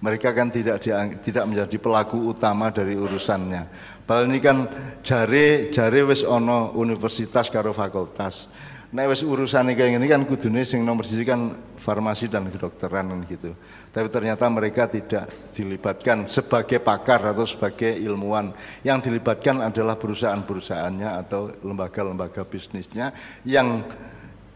Mereka 0.03 0.35
kan 0.35 0.51
tidak 0.51 0.83
tidak 1.23 1.45
menjadi 1.47 1.77
pelaku 1.79 2.35
utama 2.35 2.75
dari 2.75 2.99
urusannya. 2.99 3.65
Padahal 4.07 4.29
ini 4.29 4.39
kan 4.39 4.67
jare 5.03 5.71
jare 5.71 6.01
wis 6.07 6.27
ono 6.27 6.75
universitas 6.75 7.49
karo 7.51 7.71
fakultas. 7.71 8.51
Nek 8.97 9.13
wis 9.13 9.21
urusan 9.21 9.77
kayak 9.77 10.01
gini 10.01 10.09
kan 10.09 10.25
kudune 10.25 10.65
sing 10.65 10.81
nomor 10.81 11.05
siji 11.05 11.29
kan 11.29 11.53
farmasi 11.77 12.33
dan 12.33 12.49
kedokteran 12.49 13.13
kan 13.13 13.21
gitu. 13.29 13.53
Tapi 13.93 14.09
ternyata 14.09 14.49
mereka 14.49 14.89
tidak 14.89 15.29
dilibatkan 15.53 16.25
sebagai 16.25 16.81
pakar 16.81 17.21
atau 17.29 17.45
sebagai 17.45 17.93
ilmuwan. 17.93 18.57
Yang 18.81 19.13
dilibatkan 19.13 19.61
adalah 19.69 20.01
perusahaan-perusahaannya 20.01 21.13
atau 21.13 21.53
lembaga-lembaga 21.61 22.49
bisnisnya 22.49 23.13
yang 23.45 23.85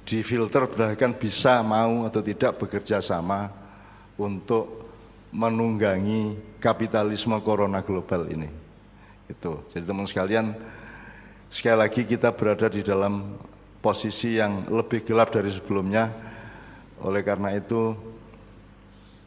difilter 0.09 0.65
berdasarkan 0.73 1.21
bisa 1.21 1.61
mau 1.61 2.09
atau 2.09 2.25
tidak 2.25 2.57
bekerja 2.65 3.05
sama 3.05 3.53
untuk 4.17 4.89
menunggangi 5.37 6.57
kapitalisme 6.57 7.37
corona 7.45 7.85
global 7.85 8.25
ini. 8.33 8.49
Itu. 9.29 9.69
Jadi 9.69 9.85
teman 9.85 10.09
sekalian, 10.09 10.57
sekali 11.53 11.77
lagi 11.77 12.09
kita 12.09 12.33
berada 12.33 12.73
di 12.73 12.81
dalam 12.81 13.37
posisi 13.81 14.37
yang 14.37 14.69
lebih 14.69 15.05
gelap 15.05 15.33
dari 15.33 15.49
sebelumnya. 15.53 16.13
Oleh 17.01 17.25
karena 17.25 17.57
itu, 17.57 17.97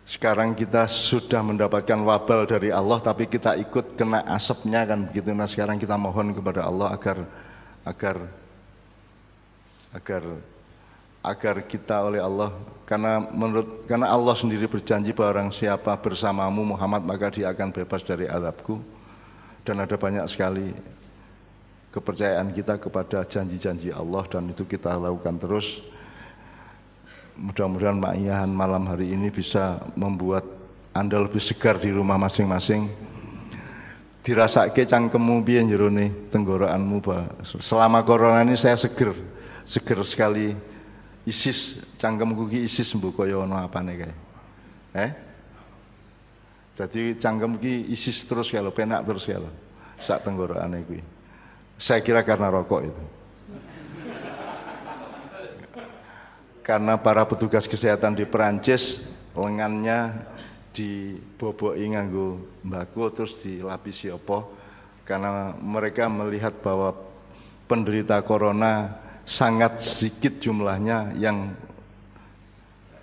sekarang 0.06 0.54
kita 0.54 0.86
sudah 0.86 1.42
mendapatkan 1.42 1.98
wabal 2.06 2.46
dari 2.46 2.70
Allah, 2.70 3.02
tapi 3.02 3.26
kita 3.26 3.58
ikut 3.58 3.98
kena 3.98 4.22
asapnya 4.30 4.86
kan 4.86 5.10
begitu. 5.10 5.34
Nah 5.34 5.50
sekarang 5.50 5.82
kita 5.82 5.98
mohon 5.98 6.34
kepada 6.38 6.70
Allah 6.70 6.94
agar 6.94 7.26
agar 7.84 8.18
agar 9.94 10.24
agar 11.24 11.56
kita 11.64 12.04
oleh 12.04 12.20
Allah 12.20 12.52
karena 12.84 13.24
menurut 13.32 13.88
karena 13.88 14.12
Allah 14.12 14.36
sendiri 14.36 14.68
berjanji 14.68 15.16
bahwa 15.16 15.40
orang 15.40 15.50
siapa 15.56 15.96
bersamamu 15.96 16.76
Muhammad 16.76 17.00
maka 17.08 17.32
dia 17.32 17.48
akan 17.48 17.72
bebas 17.72 18.04
dari 18.04 18.28
azabku 18.28 18.84
dan 19.64 19.80
ada 19.80 19.96
banyak 19.96 20.28
sekali 20.28 20.76
kepercayaan 21.94 22.50
kita 22.50 22.82
kepada 22.82 23.22
janji-janji 23.22 23.94
Allah 23.94 24.26
dan 24.26 24.50
itu 24.50 24.66
kita 24.66 24.98
lakukan 24.98 25.38
terus. 25.38 25.86
Mudah-mudahan 27.38 27.98
makiyahan 27.98 28.50
malam 28.50 28.90
hari 28.90 29.14
ini 29.14 29.30
bisa 29.30 29.78
membuat 29.94 30.42
Anda 30.94 31.22
lebih 31.22 31.42
segar 31.42 31.78
di 31.78 31.94
rumah 31.94 32.18
masing-masing. 32.18 32.90
Dirasake 34.26 34.90
cangkemmu 34.90 35.46
biyen 35.46 35.70
jerone 35.70 36.30
tenggorokanmu 36.34 36.98
Selama 37.62 38.02
corona 38.08 38.42
ini 38.42 38.58
saya 38.58 38.78
seger, 38.78 39.14
seger 39.66 40.00
sekali. 40.02 40.54
Isis 41.24 41.80
cangkemku 42.02 42.52
ki 42.52 42.68
isis 42.68 42.92
mbok 43.00 43.24
kaya 43.24 43.40
ana 43.40 43.70
apane 43.70 43.96
kae. 43.96 44.14
Eh? 44.98 45.12
Jadi 46.74 47.16
cangkem 47.16 47.56
ki 47.62 47.94
isis 47.94 48.26
terus 48.26 48.52
kalau 48.52 48.76
penak 48.76 49.06
terus 49.06 49.24
kalau 49.24 49.50
sak 50.02 50.26
tenggorokane 50.26 50.84
kuwi. 50.84 51.13
Saya 51.78 52.00
kira 52.00 52.24
karena 52.24 52.48
rokok 52.54 52.82
itu. 52.86 53.04
Karena 56.64 56.96
para 56.96 57.28
petugas 57.28 57.68
kesehatan 57.68 58.16
di 58.16 58.24
Perancis 58.24 59.12
lengannya 59.36 60.16
diboboki 60.74 61.86
nganggo 61.92 62.40
mbako 62.66 63.14
terus 63.14 63.38
dilapisi 63.46 64.10
apa 64.10 64.48
karena 65.04 65.54
mereka 65.60 66.08
melihat 66.08 66.56
bahwa 66.64 66.96
penderita 67.68 68.24
corona 68.24 68.96
sangat 69.28 69.84
sedikit 69.84 70.40
jumlahnya 70.40 71.16
yang 71.20 71.52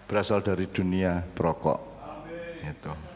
berasal 0.09 0.43
dari 0.43 0.67
dunia 0.67 1.23
perokok. 1.23 1.79
Itu. 2.65 3.10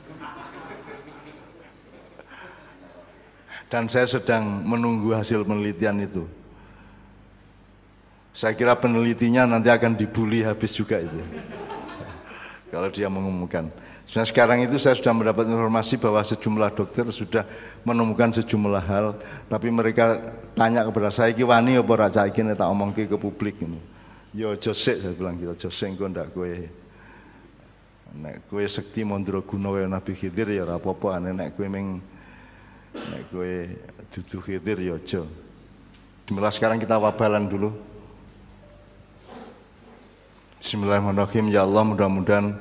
Dan 3.72 3.88
saya 3.88 4.08
sedang 4.08 4.62
menunggu 4.64 5.12
hasil 5.16 5.44
penelitian 5.44 6.04
itu. 6.04 6.24
Saya 8.34 8.52
kira 8.58 8.74
penelitinya 8.74 9.46
nanti 9.46 9.70
akan 9.70 9.94
dibully 9.94 10.42
habis 10.42 10.74
juga 10.74 10.98
itu. 10.98 11.16
Kalau 12.72 12.90
dia 12.90 13.06
mengumumkan. 13.06 13.70
Nah, 14.12 14.26
sekarang 14.26 14.60
itu 14.60 14.76
saya 14.76 14.92
sudah 14.94 15.16
mendapat 15.16 15.48
informasi 15.48 15.96
bahwa 15.96 16.20
sejumlah 16.20 16.70
dokter 16.76 17.08
sudah 17.08 17.48
menemukan 17.88 18.36
sejumlah 18.36 18.84
hal, 18.84 19.16
tapi 19.48 19.72
mereka 19.72 20.20
tanya 20.52 20.84
kepada 20.84 21.08
saya, 21.08 21.32
"Iki 21.32 21.42
wani 21.48 21.80
apa 21.80 21.88
ora 21.88 22.12
cah 22.12 22.28
iki 22.28 22.44
tak 22.44 22.68
omongke 22.68 23.08
ke 23.08 23.16
publik 23.16 23.64
ini." 23.64 23.80
Yo 24.36 24.52
josek 24.60 25.00
saya 25.00 25.14
bilang 25.16 25.40
gitu, 25.40 25.66
josek 25.66 25.94
engko 25.94 26.10
ndak 26.10 26.34
kowe 26.34 26.50
nek 28.14 28.46
kowe 28.50 28.62
sekti 28.66 29.06
mondro 29.06 29.42
guna 29.42 29.86
Nabi 29.86 30.12
Khidir 30.14 30.52
ya 30.52 30.66
ora 30.68 30.76
apa-apa, 30.76 31.22
nek 31.22 31.54
kowe 31.56 31.66
meng 31.66 32.02
nek 32.94 33.22
kowe 33.30 33.54
dudu 34.14 34.38
Khidir 34.38 34.78
ya 34.78 34.94
aja. 34.94 35.22
Bismillah 36.24 36.52
sekarang 36.54 36.78
kita 36.78 36.96
wabalan 36.96 37.50
dulu. 37.50 37.74
Bismillahirrahmanirrahim. 40.62 41.52
Ya 41.52 41.66
Allah 41.66 41.84
mudah-mudahan 41.84 42.56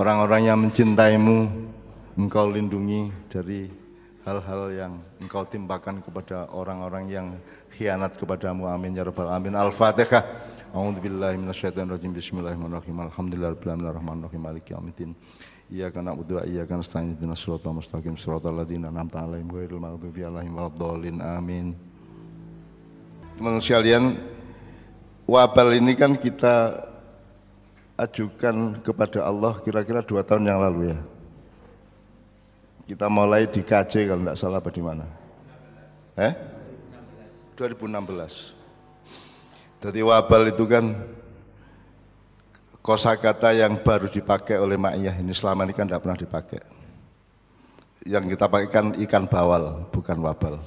orang-orang 0.00 0.48
yang 0.48 0.58
mencintaimu 0.62 1.50
engkau 2.16 2.48
lindungi 2.48 3.12
dari 3.28 3.68
hal-hal 4.24 4.72
yang 4.72 4.92
engkau 5.20 5.44
timpakan 5.44 6.00
kepada 6.00 6.48
orang-orang 6.54 7.04
yang 7.12 7.26
khianat 7.76 8.16
kepadamu. 8.16 8.70
Amin 8.70 8.96
ya 8.96 9.04
rabbal 9.04 9.28
alamin. 9.28 9.58
Al-fatihah. 9.58 10.24
A'udzubillahi 10.72 11.36
minasyaitonirrajim. 11.36 12.16
Bismillahirrahmanirrahim. 12.16 12.96
Alhamdulillahirabbil 13.12 14.40
maliki 14.40 14.72
yaumiddin 14.72 15.12
Iyyaka 15.72 16.04
na'budu 16.04 16.36
wa 16.36 16.44
iyyaka 16.44 16.76
nasta'in 16.76 17.16
ihdinas 17.16 17.40
siratal 17.40 17.72
mustaqim 17.72 18.12
siratal 18.12 18.52
ladzina 18.52 18.92
an'amta 18.92 19.24
'alaihim 19.24 19.48
ghairil 19.48 19.80
maghdubi 19.80 20.20
'alaihim 20.20 20.52
waladdallin 20.52 21.16
amin 21.24 21.72
Teman-teman 23.40 23.64
sekalian 23.64 24.20
wabal 25.24 25.72
ini 25.72 25.96
kan 25.96 26.12
kita 26.20 26.84
ajukan 27.96 28.84
kepada 28.84 29.24
Allah 29.24 29.56
kira-kira 29.64 30.04
dua 30.04 30.20
tahun 30.20 30.52
yang 30.52 30.60
lalu 30.60 30.92
ya. 30.92 31.00
Kita 32.84 33.08
mulai 33.08 33.48
di 33.48 33.64
KJ 33.64 34.12
kalau 34.12 34.28
tidak 34.28 34.36
salah 34.36 34.60
apa 34.60 34.68
di 34.68 34.82
mana? 34.84 35.08
Eh? 36.20 36.36
2016. 37.56 39.80
Jadi 39.80 40.00
wabal 40.04 40.52
itu 40.52 40.68
kan 40.68 40.92
kosakata 42.82 43.54
yang 43.54 43.78
baru 43.78 44.10
dipakai 44.10 44.58
oleh 44.58 44.74
Ma'iyah 44.74 45.22
ini 45.22 45.30
selama 45.32 45.62
ini 45.64 45.72
kan 45.72 45.86
tidak 45.86 46.02
pernah 46.02 46.18
dipakai. 46.18 46.60
Yang 48.02 48.34
kita 48.34 48.50
pakai 48.50 48.68
kan 48.68 48.86
ikan 49.06 49.24
bawal, 49.30 49.86
bukan 49.94 50.18
wabal. 50.18 50.58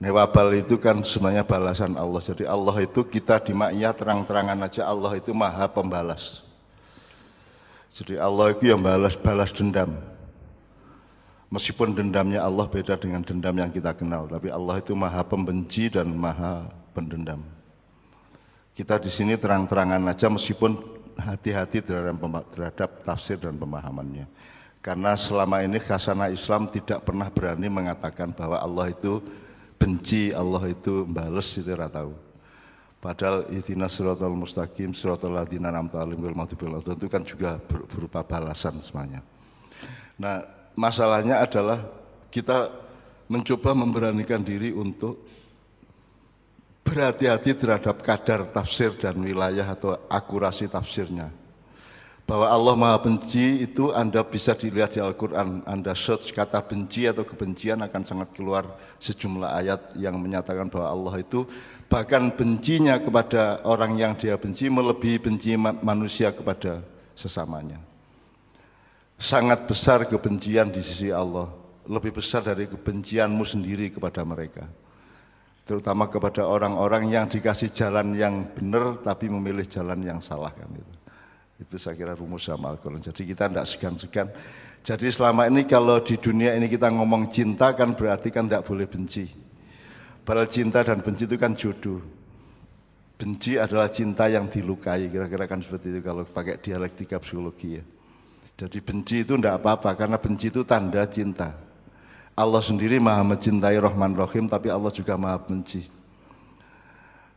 Newabal 0.00 0.48
itu 0.58 0.80
kan 0.80 1.04
sebenarnya 1.04 1.44
balasan 1.44 1.94
Allah. 1.94 2.20
Jadi 2.24 2.44
Allah 2.48 2.76
itu 2.82 3.04
kita 3.04 3.38
di 3.44 3.52
maknya 3.52 3.92
terang-terangan 3.92 4.58
aja 4.64 4.82
Allah 4.88 5.12
itu 5.20 5.30
maha 5.36 5.68
pembalas. 5.68 6.42
Jadi 7.94 8.18
Allah 8.18 8.50
itu 8.50 8.74
yang 8.74 8.82
balas 8.82 9.14
balas 9.14 9.54
dendam. 9.54 9.94
Meskipun 11.52 11.94
dendamnya 11.94 12.42
Allah 12.42 12.66
beda 12.66 12.98
dengan 12.98 13.22
dendam 13.22 13.54
yang 13.54 13.70
kita 13.70 13.94
kenal, 13.94 14.26
tapi 14.26 14.50
Allah 14.50 14.82
itu 14.82 14.90
maha 14.98 15.22
pembenci 15.22 15.86
dan 15.86 16.10
maha 16.10 16.66
pendendam. 16.90 17.46
Kita 18.74 18.98
di 18.98 19.06
sini 19.06 19.38
terang-terangan 19.38 20.02
aja 20.10 20.26
meskipun 20.26 20.74
hati-hati 21.14 21.78
terhadap, 21.78 23.06
tafsir 23.06 23.38
dan 23.38 23.54
pemahamannya. 23.54 24.26
Karena 24.82 25.14
selama 25.14 25.62
ini 25.62 25.78
khasana 25.78 26.26
Islam 26.26 26.66
tidak 26.66 27.06
pernah 27.06 27.30
berani 27.30 27.70
mengatakan 27.70 28.34
bahwa 28.34 28.58
Allah 28.58 28.90
itu 28.90 29.22
benci 29.78 30.34
Allah 30.34 30.74
itu 30.74 31.06
bales 31.06 31.46
itu 31.54 31.70
ora 31.70 31.86
tahu. 31.86 32.18
Padahal 32.98 33.46
ihdina 33.54 33.86
suratul 33.86 34.34
mustaqim 34.34 34.90
suratul 34.90 35.38
ladina 35.38 35.70
an'amta 35.70 36.02
alaihim 36.02 36.24
itu 36.26 37.06
kan 37.06 37.22
juga 37.22 37.62
berupa 37.68 38.26
balasan 38.26 38.80
semuanya. 38.82 39.22
Nah, 40.18 40.42
masalahnya 40.74 41.40
adalah 41.46 41.78
kita 42.32 42.74
mencoba 43.30 43.70
memberanikan 43.72 44.42
diri 44.42 44.74
untuk 44.74 45.22
berhati-hati 46.94 47.58
terhadap 47.58 47.98
kadar 48.06 48.46
tafsir 48.54 48.94
dan 48.94 49.18
wilayah 49.18 49.66
atau 49.66 49.98
akurasi 50.06 50.70
tafsirnya 50.70 51.34
bahwa 52.24 52.48
Allah 52.48 52.74
Maha 52.74 52.98
Benci 53.04 53.68
itu 53.68 53.92
Anda 53.92 54.24
bisa 54.24 54.56
dilihat 54.56 54.96
di 54.96 55.00
Al-Quran. 55.00 55.60
Anda 55.68 55.92
search 55.92 56.32
kata 56.32 56.64
benci 56.64 57.04
atau 57.04 57.24
kebencian 57.24 57.84
akan 57.84 58.02
sangat 58.04 58.32
keluar 58.32 58.64
sejumlah 58.96 59.50
ayat 59.60 59.80
yang 60.00 60.16
menyatakan 60.16 60.72
bahwa 60.72 60.88
Allah 60.88 61.14
itu 61.20 61.44
bahkan 61.84 62.32
bencinya 62.32 62.96
kepada 62.96 63.60
orang 63.68 64.00
yang 64.00 64.12
dia 64.16 64.40
benci 64.40 64.72
melebihi 64.72 65.20
benci 65.20 65.52
manusia 65.60 66.32
kepada 66.32 66.80
sesamanya. 67.12 67.76
Sangat 69.20 69.68
besar 69.68 70.08
kebencian 70.08 70.72
di 70.72 70.80
sisi 70.80 71.12
Allah, 71.12 71.46
lebih 71.86 72.18
besar 72.18 72.40
dari 72.40 72.66
kebencianmu 72.66 73.44
sendiri 73.44 73.92
kepada 73.92 74.24
mereka. 74.24 74.64
Terutama 75.64 76.12
kepada 76.12 76.44
orang-orang 76.44 77.08
yang 77.08 77.24
dikasih 77.24 77.72
jalan 77.72 78.12
yang 78.12 78.44
benar 78.52 79.00
tapi 79.00 79.32
memilih 79.32 79.64
jalan 79.64 79.96
yang 80.04 80.20
salah 80.20 80.52
kan 80.52 80.68
itu. 80.68 80.94
Itu 81.56 81.80
saya 81.80 81.96
kira 81.96 82.12
rumus 82.12 82.44
sama 82.44 82.68
Al-Quran. 82.76 83.00
Jadi 83.00 83.24
kita 83.24 83.48
tidak 83.48 83.64
segan-segan. 83.64 84.28
Jadi 84.84 85.08
selama 85.08 85.48
ini 85.48 85.64
kalau 85.64 86.04
di 86.04 86.20
dunia 86.20 86.52
ini 86.52 86.68
kita 86.68 86.92
ngomong 86.92 87.32
cinta 87.32 87.72
kan 87.72 87.96
berarti 87.96 88.28
kan 88.28 88.44
tidak 88.44 88.68
boleh 88.68 88.84
benci. 88.84 89.24
Padahal 90.20 90.52
cinta 90.52 90.84
dan 90.84 91.00
benci 91.00 91.24
itu 91.24 91.36
kan 91.40 91.56
jodoh. 91.56 92.04
Benci 93.16 93.56
adalah 93.56 93.88
cinta 93.88 94.28
yang 94.28 94.50
dilukai, 94.50 95.08
kira-kira 95.08 95.48
kan 95.48 95.62
seperti 95.64 95.96
itu 95.96 96.00
kalau 96.04 96.28
pakai 96.28 96.60
dialektika 96.60 97.16
psikologi 97.22 97.80
ya. 97.80 97.84
Jadi 98.54 98.78
benci 98.84 99.22
itu 99.24 99.38
tidak 99.38 99.62
apa-apa 99.62 99.96
karena 99.96 100.20
benci 100.20 100.52
itu 100.52 100.66
tanda 100.66 101.06
cinta. 101.08 101.54
Allah 102.34 102.58
sendiri 102.58 102.98
maha 102.98 103.22
mencintai 103.22 103.78
Rahman 103.78 104.18
Rahim 104.18 104.50
tapi 104.50 104.66
Allah 104.66 104.90
juga 104.90 105.14
maha 105.14 105.38
benci. 105.38 105.86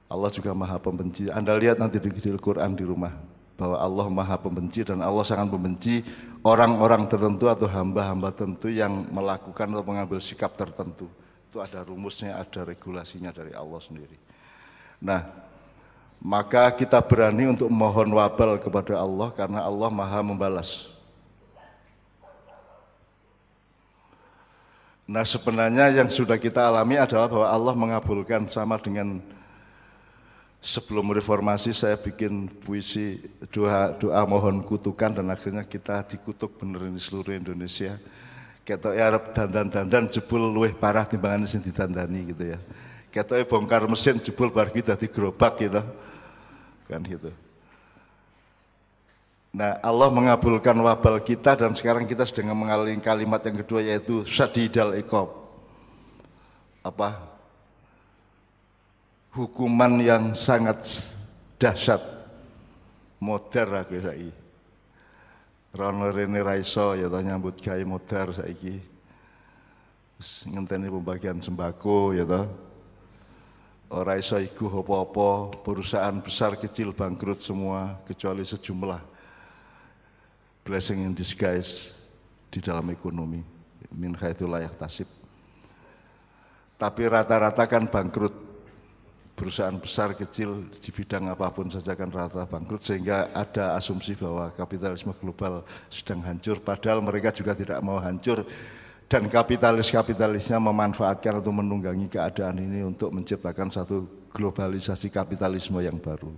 Allah 0.08 0.32
juga 0.34 0.56
maha 0.56 0.80
pembenci. 0.82 1.28
Anda 1.30 1.54
lihat 1.54 1.78
nanti 1.78 2.00
di 2.00 2.10
Al-Quran 2.32 2.74
di 2.74 2.88
rumah 2.88 3.12
bahwa 3.60 3.78
Allah 3.78 4.08
maha 4.08 4.36
pembenci 4.40 4.82
dan 4.88 5.04
Allah 5.04 5.22
sangat 5.22 5.52
membenci 5.52 6.02
orang-orang 6.42 7.06
tertentu 7.12 7.52
atau 7.52 7.68
hamba-hamba 7.68 8.32
tertentu 8.32 8.72
yang 8.72 9.06
melakukan 9.12 9.68
atau 9.68 9.84
mengambil 9.84 10.18
sikap 10.24 10.56
tertentu. 10.56 11.12
Itu 11.52 11.60
ada 11.60 11.84
rumusnya, 11.84 12.40
ada 12.40 12.64
regulasinya 12.64 13.36
dari 13.36 13.52
Allah 13.52 13.84
sendiri. 13.84 14.16
Nah, 15.04 15.28
maka 16.24 16.74
kita 16.74 17.04
berani 17.04 17.52
untuk 17.54 17.68
mohon 17.68 18.10
wabal 18.18 18.58
kepada 18.58 18.98
Allah 18.98 19.30
karena 19.36 19.62
Allah 19.62 19.90
maha 19.92 20.24
membalas. 20.24 20.97
Nah 25.08 25.24
sebenarnya 25.24 25.88
yang 25.96 26.12
sudah 26.12 26.36
kita 26.36 26.68
alami 26.68 27.00
adalah 27.00 27.32
bahwa 27.32 27.48
Allah 27.48 27.74
mengabulkan 27.80 28.44
sama 28.52 28.76
dengan 28.76 29.24
sebelum 30.60 31.16
reformasi 31.16 31.72
saya 31.72 31.96
bikin 31.96 32.52
puisi 32.52 33.24
doa 33.48 33.96
doa 33.96 34.28
mohon 34.28 34.60
kutukan 34.60 35.16
dan 35.16 35.32
akhirnya 35.32 35.64
kita 35.64 36.04
dikutuk 36.04 36.60
bener 36.60 36.92
ini 36.92 37.00
seluruh 37.00 37.40
Indonesia. 37.40 37.96
Kita 38.68 38.92
ya 38.92 39.08
Arab 39.16 39.32
dandan-dandan 39.32 40.12
jebul 40.12 40.44
luwih 40.52 40.76
parah 40.76 41.08
timbangan 41.08 41.48
sing 41.48 41.64
didandani 41.64 42.36
gitu 42.36 42.44
ya. 42.52 42.60
Kita 43.08 43.40
bongkar 43.48 43.88
mesin 43.88 44.20
jebul 44.20 44.52
bar 44.52 44.76
kita 44.76 45.00
digerobak 45.00 45.56
gitu. 45.64 45.80
Kan 46.92 47.00
gitu. 47.08 47.32
Nah 49.58 49.82
Allah 49.82 50.14
mengabulkan 50.14 50.78
wabal 50.78 51.18
kita 51.26 51.58
dan 51.58 51.74
sekarang 51.74 52.06
kita 52.06 52.30
sedang 52.30 52.54
mengalami 52.54 52.94
kalimat 53.02 53.42
yang 53.42 53.58
kedua 53.58 53.82
yaitu 53.82 54.22
sadidal 54.22 54.94
ikob. 54.94 55.34
Apa? 56.86 57.38
hukuman 59.38 60.02
yang 60.02 60.34
sangat 60.34 60.82
dahsyat 61.62 62.02
modern 63.22 63.86
aku 63.86 64.02
saiki 64.02 64.32
Rono 65.78 66.10
rene 66.10 66.42
raiso 66.42 66.98
ya 66.98 67.06
ta 67.06 67.22
nyambut 67.22 67.62
gawe 67.62 67.84
modern 67.86 68.34
saiki 68.34 68.82
ngenteni 70.50 70.90
pembagian 70.90 71.38
sembako 71.38 72.18
ya 72.18 72.26
ta 72.26 72.50
ora 73.94 74.18
iso 74.18 74.42
iku 74.42 74.82
apa-apa 74.82 75.62
perusahaan 75.62 76.18
besar 76.18 76.58
kecil 76.58 76.98
bangkrut 76.98 77.38
semua 77.38 78.02
kecuali 78.10 78.42
sejumlah 78.42 79.17
blessing 80.68 81.08
in 81.08 81.16
disguise 81.16 81.96
di 82.52 82.60
dalam 82.60 82.84
ekonomi 82.92 83.40
min 83.96 84.12
haitsu 84.12 84.44
layak 84.44 84.76
tasib 84.76 85.08
tapi 86.76 87.08
rata-rata 87.08 87.64
kan 87.64 87.88
bangkrut 87.88 88.36
perusahaan 89.38 89.78
besar 89.80 90.12
kecil 90.18 90.68
di 90.82 90.90
bidang 90.92 91.32
apa 91.32 91.48
pun 91.54 91.72
saja 91.72 91.96
kan 91.96 92.12
rata 92.12 92.44
bangkrut 92.44 92.84
sehingga 92.84 93.32
ada 93.32 93.80
asumsi 93.80 94.18
bahwa 94.20 94.52
kapitalisme 94.52 95.16
global 95.16 95.64
sedang 95.88 96.20
hancur 96.26 96.60
padahal 96.60 97.00
mereka 97.00 97.32
juga 97.32 97.56
tidak 97.56 97.80
mau 97.80 98.02
hancur 98.02 98.44
dan 99.08 99.30
kapitalis-kapitalisnya 99.32 100.60
memanfaatkan 100.60 101.40
atau 101.40 101.54
menunggangi 101.54 102.12
keadaan 102.12 102.60
ini 102.60 102.84
untuk 102.84 103.16
menciptakan 103.16 103.72
satu 103.72 104.04
globalisasi 104.36 105.08
kapitalisme 105.08 105.80
yang 105.80 105.96
baru. 105.96 106.34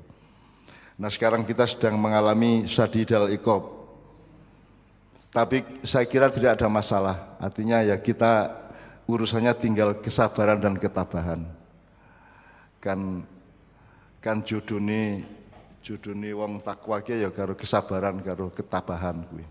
Nah 1.00 1.10
sekarang 1.10 1.48
kita 1.48 1.66
sedang 1.66 1.98
mengalami 1.98 2.68
sadidal 2.68 3.32
ikob. 3.32 3.79
Tapi 5.30 5.62
saya 5.86 6.10
kira 6.10 6.34
tidak 6.34 6.58
ada 6.58 6.66
masalah. 6.66 7.38
Artinya 7.38 7.86
ya 7.86 8.02
kita 8.02 8.50
urusannya 9.06 9.54
tinggal 9.54 9.94
kesabaran 10.02 10.58
dan 10.58 10.74
ketabahan. 10.74 11.46
Kan 12.82 13.22
kan 14.18 14.42
juduni 14.42 15.22
juduni 15.86 16.34
wong 16.34 16.60
takwa 16.66 17.00
ki 17.00 17.24
ya 17.24 17.30
karo 17.30 17.54
kesabaran 17.54 18.26
karo 18.26 18.50
ketabahan 18.50 19.22
kuwi. 19.30 19.46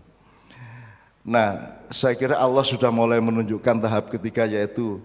Nah, 1.23 1.75
saya 1.91 2.15
kira 2.15 2.39
Allah 2.39 2.63
sudah 2.63 2.91
mulai 2.91 3.19
menunjukkan 3.19 3.77
tahap 3.83 4.07
ketiga 4.11 4.47
yaitu 4.47 4.99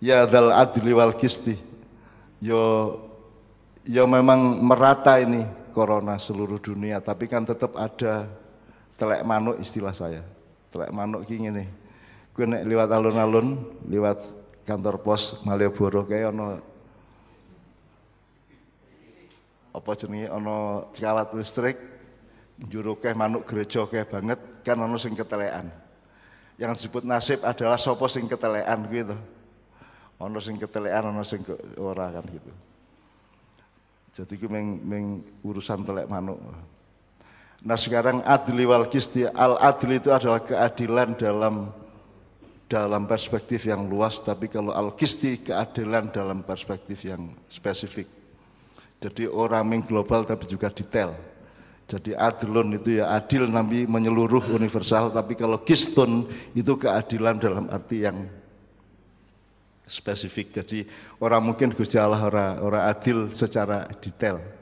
ya 0.00 0.24
dal 0.24 0.56
adli 0.56 0.92
wal 0.96 1.12
kisti. 1.12 1.60
Yo 2.40 2.96
yo 3.84 4.08
memang 4.08 4.60
merata 4.64 5.20
ini 5.20 5.44
corona 5.76 6.16
seluruh 6.16 6.60
dunia, 6.60 7.00
tapi 7.00 7.28
kan 7.28 7.44
tetap 7.44 7.76
ada 7.76 8.39
telek 9.00 9.24
manuk 9.24 9.56
istilah 9.56 9.96
saya. 9.96 10.20
Telek 10.68 10.92
manuk 10.92 11.24
ki 11.24 11.40
ngene. 11.40 11.64
Gue 12.36 12.44
nek 12.44 12.68
liwat 12.68 12.92
alun-alun, 12.92 13.56
liwat 13.88 14.20
kantor 14.68 15.00
pos 15.00 15.40
Malioboro 15.48 16.04
kayak 16.04 16.36
ono 16.36 16.60
apa 19.70 19.90
jenenge 19.94 20.28
ono 20.28 20.90
kawat 20.92 21.30
listrik 21.38 21.78
juru 22.58 22.98
keh 22.98 23.14
manuk 23.14 23.46
gereja 23.46 23.86
keh 23.88 24.04
banget 24.04 24.38
kan 24.60 24.76
ono 24.76 25.00
sing 25.00 25.16
ketelekan. 25.16 25.72
Yang 26.60 26.76
disebut 26.76 27.08
nasib 27.08 27.40
adalah 27.40 27.80
sopo 27.80 28.04
sing 28.04 28.28
ketelekan 28.28 28.84
gitu. 28.92 29.16
Ono 30.20 30.36
sing 30.44 30.60
ketelekan, 30.60 31.08
ono 31.08 31.24
sing 31.24 31.40
ora 31.80 32.12
kan 32.12 32.24
gitu. 32.28 32.52
Jadi 34.10 34.36
itu 34.36 34.46
meng, 34.52 34.76
meng 34.84 35.04
urusan 35.40 35.80
telek 35.86 36.04
manuk. 36.04 36.36
Nah 37.60 37.76
sekarang 37.76 38.24
adli 38.24 38.64
wal 38.64 38.88
kisti, 38.88 39.28
al 39.28 39.60
adli 39.60 40.00
itu 40.00 40.08
adalah 40.08 40.40
keadilan 40.40 41.12
dalam 41.12 41.68
dalam 42.70 43.02
perspektif 43.04 43.68
yang 43.68 43.84
luas, 43.84 44.22
tapi 44.22 44.48
kalau 44.48 44.72
al 44.72 44.96
kisti 44.96 45.44
keadilan 45.44 46.08
dalam 46.08 46.40
perspektif 46.40 47.04
yang 47.04 47.36
spesifik. 47.52 48.08
Jadi 49.00 49.28
orang 49.28 49.64
meng 49.68 49.82
global 49.84 50.24
tapi 50.24 50.48
juga 50.48 50.72
detail. 50.72 51.12
Jadi 51.90 52.14
adlun 52.14 52.78
itu 52.78 53.02
ya 53.02 53.10
adil 53.10 53.50
nabi 53.50 53.82
menyeluruh 53.84 54.54
universal, 54.54 55.10
tapi 55.10 55.34
kalau 55.34 55.60
kistun 55.60 56.30
itu 56.54 56.78
keadilan 56.78 57.36
dalam 57.42 57.66
arti 57.66 58.06
yang 58.06 58.30
spesifik. 59.90 60.62
Jadi 60.62 60.86
orang 61.18 61.42
mungkin 61.42 61.74
Gusti 61.74 61.98
Allah 61.98 62.22
orang, 62.22 62.62
orang 62.62 62.82
adil 62.86 63.34
secara 63.34 63.90
detail. 63.98 64.59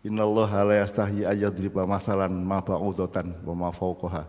Innallaha 0.00 0.64
la 0.64 0.74
yastahi 0.80 1.28
ayyadriba 1.28 1.84
masalan 1.84 2.32
ma 2.32 2.64
ba'udatan 2.64 3.36
wa 3.44 3.52
ma 3.52 3.68
fawqaha. 3.68 4.24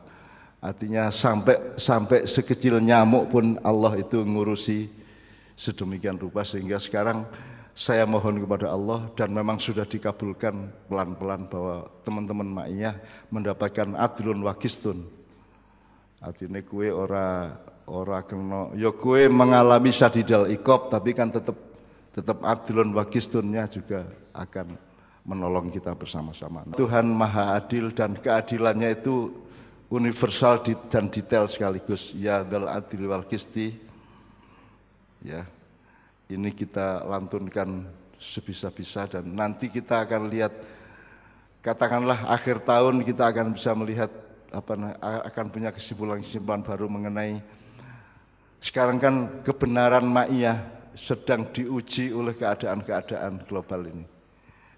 Artinya 0.59 1.07
sampai 1.07 1.79
sampai 1.79 2.27
sekecil 2.27 2.83
nyamuk 2.83 3.31
pun 3.31 3.55
Allah 3.63 3.95
itu 3.95 4.19
ngurusi 4.19 4.91
sedemikian 5.55 6.19
rupa 6.19 6.43
sehingga 6.43 6.75
sekarang 6.75 7.23
saya 7.71 8.03
mohon 8.03 8.43
kepada 8.43 8.67
Allah 8.67 9.07
dan 9.15 9.31
memang 9.31 9.63
sudah 9.63 9.87
dikabulkan 9.87 10.69
pelan-pelan 10.91 11.47
bahwa 11.47 11.87
teman-teman 12.03 12.47
Ma'iyah 12.51 12.99
mendapatkan 13.31 13.95
adlun 13.95 14.43
wakistun. 14.43 15.07
Artinya 16.19 16.59
kue 16.67 16.91
ora 16.91 17.57
ora 17.87 18.19
kena 18.27 18.75
ya 18.75 18.91
kue 18.91 19.31
mengalami 19.31 19.89
syadidal 19.89 20.51
ikop 20.51 20.91
tapi 20.91 21.15
kan 21.15 21.31
tetap 21.31 21.55
tetap 22.11 22.43
adlun 22.43 22.91
wakistunnya 22.91 23.71
juga 23.71 24.03
akan 24.35 24.90
menolong 25.21 25.69
kita 25.69 25.93
bersama-sama. 25.93 26.65
Tuhan 26.73 27.05
Maha 27.05 27.57
Adil 27.57 27.93
dan 27.93 28.17
keadilannya 28.17 28.97
itu 28.97 29.29
universal 29.91 30.63
dan 30.87 31.11
detail 31.11 31.45
sekaligus. 31.45 32.15
Ya 32.15 32.41
dal 32.41 32.65
adil 32.71 33.05
wal 33.05 33.27
kisti. 33.27 33.75
Ya, 35.21 35.45
ini 36.25 36.49
kita 36.49 37.05
lantunkan 37.05 37.85
sebisa-bisa 38.17 39.05
dan 39.05 39.29
nanti 39.29 39.69
kita 39.69 40.01
akan 40.01 40.33
lihat 40.33 40.49
katakanlah 41.61 42.25
akhir 42.25 42.65
tahun 42.65 43.05
kita 43.05 43.29
akan 43.29 43.53
bisa 43.53 43.77
melihat 43.77 44.09
apa 44.49 44.97
akan 45.29 45.45
punya 45.53 45.69
kesimpulan-kesimpulan 45.69 46.65
baru 46.65 46.89
mengenai 46.89 47.37
sekarang 48.61 48.97
kan 49.01 49.15
kebenaran 49.41 50.05
ma'iyah 50.05 50.57
sedang 50.93 51.49
diuji 51.49 52.13
oleh 52.13 52.37
keadaan-keadaan 52.37 53.41
global 53.49 53.89
ini. 53.89 54.05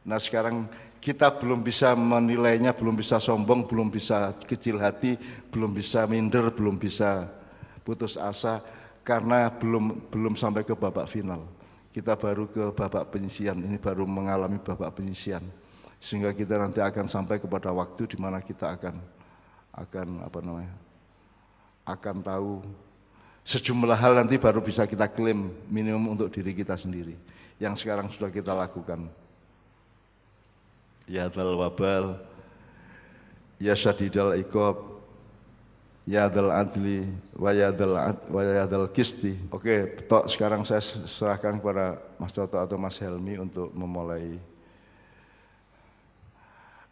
Nah 0.04 0.20
sekarang 0.20 0.68
kita 1.04 1.32
belum 1.32 1.64
bisa 1.64 1.96
menilainya, 1.96 2.72
belum 2.72 2.96
bisa 2.96 3.20
sombong, 3.20 3.68
belum 3.68 3.92
bisa 3.92 4.32
kecil 4.48 4.80
hati, 4.80 5.20
belum 5.52 5.76
bisa 5.76 6.08
minder, 6.08 6.48
belum 6.52 6.80
bisa 6.80 7.28
putus 7.84 8.16
asa 8.16 8.64
karena 9.04 9.52
belum 9.52 10.08
belum 10.08 10.36
sampai 10.40 10.64
ke 10.64 10.76
babak 10.76 11.12
final. 11.12 11.44
Kita 11.92 12.16
baru 12.16 12.48
ke 12.48 12.72
babak 12.74 13.12
penyisian, 13.14 13.60
ini 13.62 13.78
baru 13.78 14.08
mengalami 14.08 14.58
babak 14.64 14.96
penyisian. 14.98 15.44
Sehingga 16.04 16.36
kita 16.36 16.60
nanti 16.60 16.84
akan 16.84 17.08
sampai 17.08 17.40
kepada 17.40 17.72
waktu 17.72 18.08
di 18.08 18.18
mana 18.20 18.44
kita 18.44 18.76
akan 18.76 19.00
akan 19.72 20.08
apa 20.24 20.40
namanya? 20.44 20.76
akan 21.84 22.24
tahu 22.24 22.52
sejumlah 23.44 24.00
hal 24.00 24.16
nanti 24.16 24.40
baru 24.40 24.64
bisa 24.64 24.88
kita 24.88 25.12
klaim 25.12 25.52
minimum 25.68 26.16
untuk 26.16 26.32
diri 26.32 26.56
kita 26.56 26.80
sendiri 26.80 27.20
yang 27.60 27.76
sekarang 27.76 28.08
sudah 28.08 28.32
kita 28.32 28.56
lakukan 28.56 29.12
ya 31.08 31.28
dal 31.28 31.56
wabal. 31.56 32.20
Ya 33.62 33.78
syadidal 33.78 34.36
ikob 34.40 35.04
ya 36.04 36.28
dal 36.28 36.52
adli. 36.52 37.08
Wa 37.36 37.52
ya 37.56 37.72
dal 37.72 37.96
wa 38.28 38.42
ya 38.44 38.66
dal 38.68 38.88
kisti. 38.92 39.40
Oke 39.52 40.04
tok 40.08 40.28
sekarang 40.28 40.68
saya 40.68 40.84
serahkan 40.84 41.60
kepada 41.60 42.00
Mas 42.20 42.36
Toto 42.36 42.60
atau 42.60 42.76
Mas 42.76 43.00
Helmi 43.00 43.40
untuk 43.40 43.72
memulai. 43.72 44.40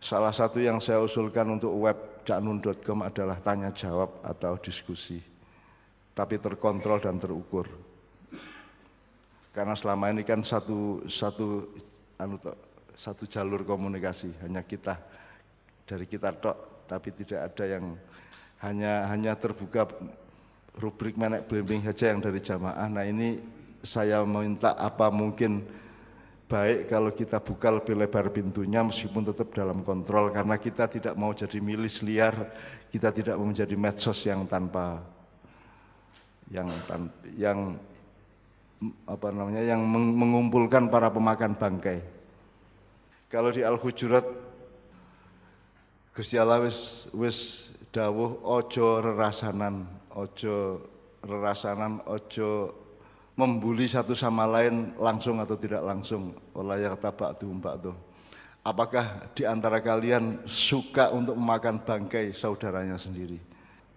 Salah 0.02 0.34
satu 0.34 0.58
yang 0.58 0.82
saya 0.82 0.97
usulkan 0.97 1.45
untuk 1.45 1.78
web 1.78 2.26
caknun.com 2.26 3.06
adalah 3.06 3.38
tanya 3.38 3.69
jawab 3.69 4.17
atau 4.26 4.58
diskusi. 4.58 5.21
Tapi 6.12 6.41
terkontrol 6.41 6.97
dan 6.97 7.21
terukur. 7.21 7.69
Karena 9.52 9.76
selama 9.76 10.10
ini 10.10 10.24
kan 10.24 10.41
satu 10.41 11.06
satu 11.12 11.67
anu 12.15 12.39
satu 13.02 13.26
jalur 13.26 13.66
komunikasi. 13.66 14.30
Hanya 14.46 14.62
kita 14.62 15.02
dari 15.90 16.06
kita 16.06 16.30
tok 16.38 16.86
tapi 16.86 17.10
tidak 17.18 17.50
ada 17.50 17.66
yang 17.66 17.98
hanya 18.62 19.10
hanya 19.10 19.34
terbuka 19.34 19.90
rubrik 20.78 21.18
menek 21.18 21.50
blimbing 21.50 21.82
saja 21.82 22.14
yang 22.14 22.22
dari 22.22 22.38
jamaah. 22.38 22.86
Nah 22.86 23.02
ini 23.02 23.42
saya 23.82 24.22
minta 24.22 24.78
apa 24.78 25.10
mungkin 25.10 25.66
baik 26.46 26.94
kalau 26.94 27.10
kita 27.10 27.42
buka 27.42 27.74
lebih 27.74 27.98
lebar 27.98 28.30
pintunya 28.30 28.86
meskipun 28.86 29.26
tetap 29.34 29.50
dalam 29.56 29.82
kontrol 29.82 30.30
karena 30.30 30.60
kita 30.62 30.86
tidak 30.86 31.16
mau 31.18 31.32
jadi 31.34 31.58
milis 31.64 32.04
liar 32.04 32.36
kita 32.92 33.10
tidak 33.10 33.40
mau 33.40 33.48
menjadi 33.48 33.72
medsos 33.80 34.20
yang 34.28 34.44
tanpa 34.44 35.00
yang 36.52 36.68
yang 37.40 37.60
apa 39.08 39.32
namanya 39.32 39.64
yang 39.64 39.80
mengumpulkan 39.96 40.92
para 40.92 41.08
pemakan 41.08 41.56
bangkai 41.56 42.21
kalau 43.32 43.48
di 43.50 43.63
Al-Hujurat 43.63 44.28
Gusti 46.12 46.36
Allah 46.36 46.60
wis 46.67 47.08
wis 47.15 47.72
dawuh 47.96 48.44
ojo 48.44 49.00
rerasanan, 49.00 49.88
ojo 50.12 50.84
rerasanan, 51.24 52.04
ojo 52.04 52.76
membuli 53.39 53.88
satu 53.88 54.12
sama 54.12 54.44
lain 54.44 54.91
langsung 55.00 55.39
atau 55.39 55.56
tidak 55.56 55.80
langsung. 55.88 56.36
Oleh 56.52 56.84
kata 56.91 57.15
ba'du 57.15 57.48
ba'du. 57.56 57.96
Apakah 58.67 59.32
di 59.32 59.48
antara 59.48 59.80
kalian 59.80 60.44
suka 60.44 61.15
untuk 61.15 61.39
memakan 61.39 61.80
bangkai 61.80 62.36
saudaranya 62.36 63.00
sendiri? 63.00 63.39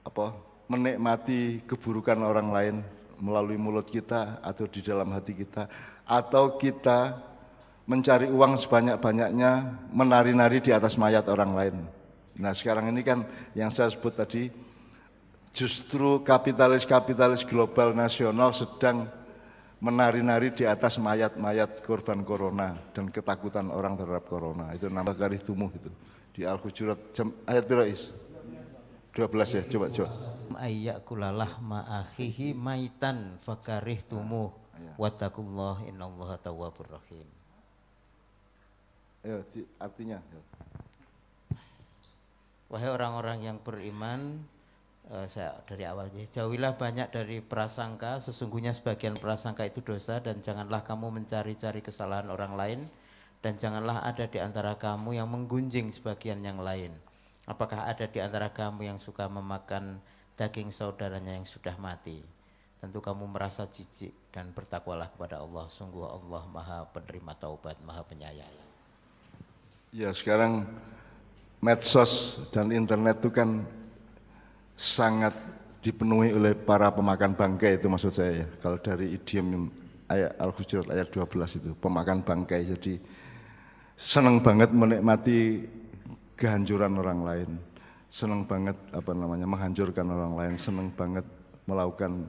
Apa 0.07 0.31
menikmati 0.70 1.66
keburukan 1.66 2.23
orang 2.23 2.49
lain 2.55 2.77
melalui 3.18 3.59
mulut 3.59 3.90
kita 3.90 4.38
atau 4.38 4.70
di 4.70 4.79
dalam 4.87 5.11
hati 5.11 5.35
kita 5.35 5.66
atau 6.07 6.55
kita 6.55 7.18
mencari 7.85 8.33
uang 8.33 8.57
sebanyak-banyaknya, 8.57 9.53
menari-nari 9.92 10.61
di 10.64 10.73
atas 10.73 10.97
mayat 10.97 11.29
orang 11.29 11.53
lain. 11.53 11.77
Nah 12.40 12.53
sekarang 12.57 12.90
ini 12.90 13.05
kan 13.05 13.23
yang 13.53 13.68
saya 13.68 13.92
sebut 13.92 14.16
tadi, 14.16 14.49
justru 15.55 16.25
kapitalis-kapitalis 16.25 17.44
global 17.47 17.92
nasional 17.92 18.51
sedang 18.57 19.07
menari-nari 19.85 20.49
di 20.51 20.64
atas 20.64 20.97
mayat-mayat 20.97 21.85
korban 21.85 22.25
corona 22.25 22.73
dan 22.97 23.12
ketakutan 23.12 23.68
orang 23.68 24.01
terhadap 24.01 24.25
corona. 24.25 24.73
Itu 24.73 24.88
nama 24.88 25.12
garis 25.12 25.44
tumuh 25.44 25.68
itu 25.77 25.92
di 26.35 26.42
Al-Hujurat 26.42 26.99
ayat 27.47 27.64
berapa 27.68 27.94
12 29.14 29.57
ya, 29.61 29.62
coba 29.70 29.87
coba. 29.94 30.11
Ayyakulalah 30.59 31.62
ma'akhihi 31.62 32.51
maitan 32.59 33.38
fakarih 33.47 34.03
tumuh. 34.03 34.51
Iya. 34.75 34.99
Wattakullah 34.99 35.87
innallaha 35.87 36.35
tawwabur 36.42 36.90
rahim. 36.90 37.23
Ayo, 39.25 39.41
artinya. 39.81 40.21
Wahai 42.69 42.93
orang-orang 42.93 43.41
yang 43.41 43.57
beriman, 43.57 44.45
uh, 45.09 45.25
saya 45.25 45.57
dari 45.65 45.89
awalnya 45.89 46.29
jauhilah 46.29 46.77
banyak 46.77 47.09
dari 47.09 47.41
prasangka. 47.41 48.21
Sesungguhnya 48.21 48.77
sebagian 48.77 49.17
prasangka 49.17 49.65
itu 49.65 49.81
dosa 49.81 50.21
dan 50.21 50.45
janganlah 50.45 50.85
kamu 50.85 51.09
mencari-cari 51.09 51.81
kesalahan 51.81 52.29
orang 52.29 52.53
lain 52.53 52.81
dan 53.41 53.57
janganlah 53.57 54.05
ada 54.05 54.29
di 54.29 54.41
antara 54.41 54.77
kamu 54.77 55.17
yang 55.17 55.29
menggunjing 55.33 55.89
sebagian 55.93 56.45
yang 56.45 56.61
lain. 56.61 56.93
Apakah 57.49 57.89
ada 57.89 58.09
di 58.09 58.21
antara 58.21 58.53
kamu 58.53 58.89
yang 58.89 58.99
suka 59.01 59.29
memakan 59.29 60.01
daging 60.37 60.73
saudaranya 60.73 61.37
yang 61.37 61.49
sudah 61.49 61.77
mati? 61.77 62.25
Tentu 62.81 63.01
kamu 63.01 63.29
merasa 63.29 63.65
jijik 63.69 64.13
dan 64.33 64.53
bertakwalah 64.53 65.13
kepada 65.13 65.41
Allah. 65.41 65.69
Sungguh 65.73 66.05
Allah 66.05 66.45
Maha 66.49 66.89
penerima 66.93 67.33
taubat, 67.37 67.81
Maha 67.85 68.05
penyayang. 68.05 68.63
Ya 69.94 70.11
sekarang 70.11 70.66
medsos 71.62 72.42
dan 72.50 72.74
internet 72.74 73.22
itu 73.22 73.30
kan 73.30 73.62
sangat 74.74 75.30
dipenuhi 75.87 76.35
oleh 76.35 76.50
para 76.59 76.90
pemakan 76.90 77.38
bangkai 77.38 77.78
itu 77.78 77.87
maksud 77.87 78.11
saya 78.11 78.42
ya. 78.42 78.46
Kalau 78.59 78.83
dari 78.83 79.14
idiom 79.14 79.70
ayat 80.11 80.35
Al-Hujurat 80.42 80.90
ayat 80.90 81.14
12 81.14 81.62
itu 81.62 81.70
pemakan 81.78 82.26
bangkai 82.26 82.74
jadi 82.74 82.98
senang 83.94 84.42
banget 84.42 84.74
menikmati 84.74 85.62
kehancuran 86.35 86.98
orang 86.98 87.20
lain. 87.22 87.50
Senang 88.11 88.42
banget 88.50 88.74
apa 88.90 89.14
namanya 89.14 89.46
menghancurkan 89.46 90.11
orang 90.11 90.35
lain, 90.35 90.54
senang 90.59 90.90
banget 90.90 91.22
melakukan 91.70 92.26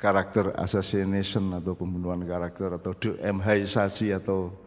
karakter 0.00 0.56
assassination 0.56 1.60
atau 1.60 1.76
pembunuhan 1.76 2.24
karakter 2.24 2.80
atau 2.80 2.96
DMH-isasi 2.96 4.16
atau 4.16 4.63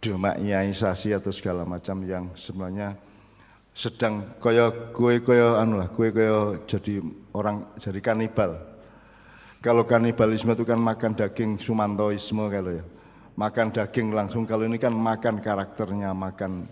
demaknyaisasi 0.00 1.12
atau 1.12 1.28
segala 1.30 1.68
macam 1.68 2.00
yang 2.08 2.32
sebenarnya 2.32 2.96
sedang 3.76 4.36
kaya 4.42 4.72
kue 4.90 5.20
kaya 5.22 5.60
anu 5.60 5.78
lah 5.78 5.88
kue 5.92 6.10
kaya 6.10 6.58
jadi 6.66 7.04
orang 7.36 7.68
jadi 7.78 8.00
kanibal. 8.02 8.56
Kalau 9.60 9.84
kanibalisme 9.84 10.56
itu 10.56 10.64
kan 10.64 10.80
makan 10.80 11.12
daging 11.12 11.60
sumantoisme 11.60 12.48
kalau 12.48 12.80
ya. 12.80 12.84
Makan 13.36 13.72
daging 13.72 14.12
langsung 14.12 14.48
kalau 14.48 14.64
ini 14.64 14.80
kan 14.80 14.92
makan 14.92 15.40
karakternya 15.40 16.16
makan 16.16 16.64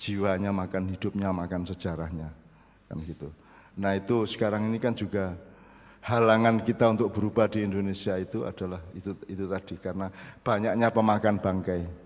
jiwanya 0.00 0.50
makan 0.50 0.90
hidupnya 0.90 1.30
makan 1.30 1.68
sejarahnya 1.68 2.28
kan 2.88 2.96
gitu. 3.04 3.28
Nah 3.78 3.94
itu 3.94 4.26
sekarang 4.26 4.68
ini 4.68 4.82
kan 4.82 4.92
juga 4.96 5.36
halangan 6.04 6.60
kita 6.60 6.92
untuk 6.92 7.08
berubah 7.14 7.48
di 7.48 7.64
Indonesia 7.64 8.18
itu 8.20 8.44
adalah 8.44 8.82
itu 8.92 9.16
itu 9.24 9.44
tadi 9.48 9.74
karena 9.80 10.12
banyaknya 10.44 10.92
pemakan 10.92 11.40
bangkai 11.40 12.03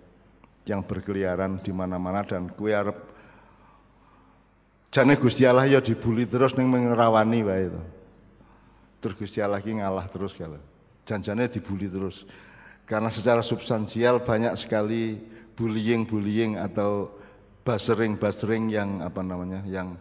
yang 0.69 0.85
berkeliaran 0.85 1.57
di 1.65 1.73
mana-mana 1.73 2.21
dan 2.21 2.53
kue 2.53 2.77
arep 2.77 2.95
jane 4.93 5.17
Gusti 5.17 5.49
Allah 5.49 5.65
ya 5.65 5.81
dibuli 5.81 6.29
terus 6.29 6.53
ning 6.61 6.69
mengerawani 6.69 7.41
wae 7.41 7.73
itu. 7.73 7.81
Terus 9.01 9.17
Gusti 9.17 9.41
Allah 9.41 9.65
ki 9.65 9.81
ngalah 9.81 10.07
terus 10.13 10.37
kalau. 10.37 10.61
Janjane 11.09 11.49
dibuli 11.49 11.89
terus. 11.89 12.29
Karena 12.85 13.09
secara 13.09 13.41
substansial 13.41 14.21
banyak 14.21 14.53
sekali 14.61 15.17
bullying-bullying 15.57 16.61
atau 16.61 17.13
basering-basering 17.65 18.73
yang 18.73 19.05
apa 19.05 19.21
namanya 19.21 19.61
yang 19.69 19.93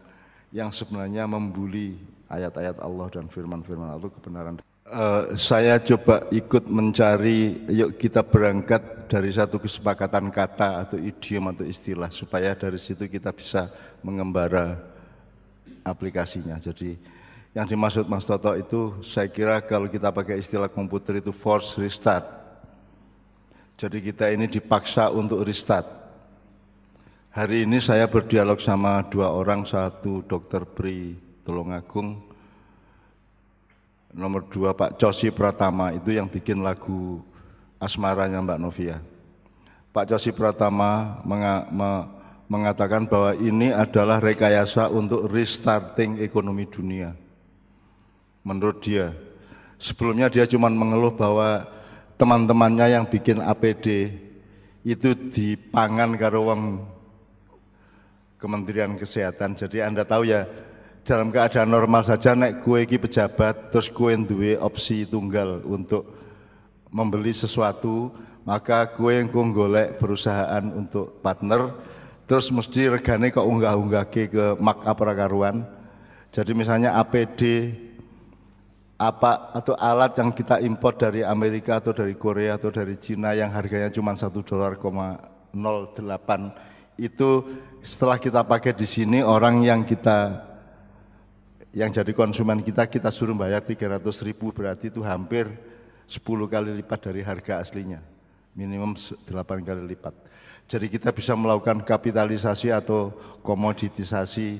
yang 0.56 0.71
sebenarnya 0.71 1.27
membuli 1.27 1.99
ayat-ayat 2.32 2.80
Allah 2.80 3.08
dan 3.12 3.27
firman-firman 3.27 3.91
Allah 3.91 4.08
kebenaran. 4.08 4.56
Uh, 4.88 5.36
saya 5.36 5.76
coba 5.84 6.23
ikut 6.32 6.63
mencari, 6.71 7.60
yuk 7.67 8.00
kita 8.00 8.23
berangkat 8.23 9.12
dari 9.12 9.36
satu 9.36 9.60
kesepakatan 9.60 10.32
kata 10.32 10.88
atau 10.88 10.95
idiom 10.95 11.52
atau 11.52 11.67
istilah 11.67 12.08
supaya 12.08 12.56
dari 12.56 12.80
situ 12.80 13.04
kita 13.04 13.36
bisa 13.36 13.67
mengembara 14.00 14.80
aplikasinya. 15.84 16.56
Jadi 16.56 16.95
yang 17.52 17.67
dimaksud 17.67 18.08
Mas 18.08 18.23
Toto 18.23 18.56
itu 18.56 19.00
saya 19.04 19.28
kira 19.28 19.60
kalau 19.63 19.91
kita 19.91 20.08
pakai 20.08 20.39
istilah 20.39 20.71
komputer 20.71 21.19
itu 21.19 21.36
force 21.36 21.76
restart. 21.80 22.28
Jadi 23.76 24.12
kita 24.12 24.32
ini 24.32 24.47
dipaksa 24.47 25.12
untuk 25.12 25.43
restart. 25.43 25.88
Hari 27.32 27.67
ini 27.67 27.84
saya 27.84 28.08
berdialog 28.08 28.63
sama 28.63 29.04
dua 29.08 29.36
orang, 29.36 29.67
satu 29.67 30.23
dokter 30.23 30.63
Pri 30.63 31.15
Tulungagung, 31.43 32.27
nomor 34.13 34.48
dua 34.48 34.72
Pak 34.72 34.96
Cosi 35.00 35.32
Pratama 35.32 35.91
itu 35.91 36.15
yang 36.15 36.28
bikin 36.32 36.63
lagu 36.63 37.24
asmaranya 37.82 38.39
Mbak 38.39 38.62
Novia. 38.62 38.98
Pak 39.91 40.13
Cosi 40.13 40.32
Pratama 40.32 41.22
menga, 41.26 41.65
me, 41.74 41.89
mengatakan 42.48 43.04
bahwa 43.10 43.36
ini 43.36 43.74
adalah 43.76 44.24
rekayasa 44.24 44.88
untuk 44.88 45.28
restarting 45.28 46.24
ekonomi 46.24 46.63
dunia. 46.70 47.12
Menurut 48.48 48.80
dia, 48.80 49.12
sebelumnya 49.76 50.32
dia 50.32 50.48
cuma 50.48 50.72
mengeluh 50.72 51.12
bahwa 51.12 51.67
teman-temannya 52.15 52.96
yang 52.96 53.06
bikin 53.06 53.43
APD 53.43 54.15
itu 54.88 55.10
dipangan 55.13 56.15
karo 56.15 56.48
wong 56.48 56.62
Kementerian 58.38 58.93
Kesehatan. 58.96 59.58
Jadi 59.58 59.82
Anda 59.82 60.06
tahu 60.06 60.30
ya 60.30 60.46
dalam 61.08 61.32
keadaan 61.32 61.72
normal 61.72 62.04
saja 62.04 62.36
nek 62.36 62.60
kue 62.60 62.84
iki 62.84 63.00
pejabat 63.00 63.72
terus 63.72 63.88
kue 63.88 64.12
duwe 64.20 64.60
opsi 64.60 65.08
tunggal 65.08 65.63
untuk 65.63 66.04
membeli 66.91 67.32
sesuatu 67.32 68.12
maka 68.43 68.91
kue 68.91 69.15
yang 69.15 69.32
golek 69.32 69.96
perusahaan 69.96 70.67
untuk 70.76 71.24
partner 71.24 71.72
terus 72.28 72.52
mesti 72.52 72.91
regane 72.91 73.32
kok 73.32 73.48
unggah-unggah 73.48 74.12
ke 74.12 74.60
markup 74.60 75.00
karuan. 75.15 75.63
Jadi 76.36 76.52
misalnya 76.52 77.00
APD 77.00 77.72
apa 79.00 79.56
atau 79.56 79.80
alat 79.80 80.12
yang 80.20 80.36
kita 80.36 80.60
import 80.60 81.00
dari 81.00 81.24
Amerika 81.24 81.80
atau 81.80 81.96
dari 81.96 82.20
Korea 82.20 82.60
atau 82.60 82.67
dari 82.67 83.00
Cina 83.00 83.32
yang 83.32 83.54
harganya 83.56 83.88
cuma 83.93 84.12
satu 84.17 84.43
dolar 84.43 84.76
koma 84.76 85.22
08 85.54 86.98
itu 86.98 87.46
setelah 87.86 88.17
kita 88.17 88.41
pakai 88.41 88.74
di 88.74 88.89
sini 88.89 89.22
orang 89.22 89.62
yang 89.62 89.86
kita 89.86 90.46
yang 91.75 91.91
jadi 91.91 92.12
konsumen 92.15 92.63
kita 92.63 92.88
kita 92.88 93.12
suruh 93.12 93.36
bayar 93.36 93.60
300 93.60 93.99
ribu 94.23 94.56
berarti 94.56 94.88
itu 94.88 95.03
hampir 95.03 95.51
10 96.08 96.23
kali 96.23 96.71
lipat 96.80 96.99
dari 97.12 97.21
harga 97.23 97.60
aslinya. 97.60 97.99
Minimum 98.56 98.95
8 98.95 99.27
kali 99.67 99.84
lipat. 99.84 100.15
Jadi 100.67 100.88
kita 100.91 101.12
bisa 101.15 101.36
melakukan 101.36 101.84
kapitalisasi 101.84 102.71
atau 102.71 103.15
komoditisasi 103.43 104.60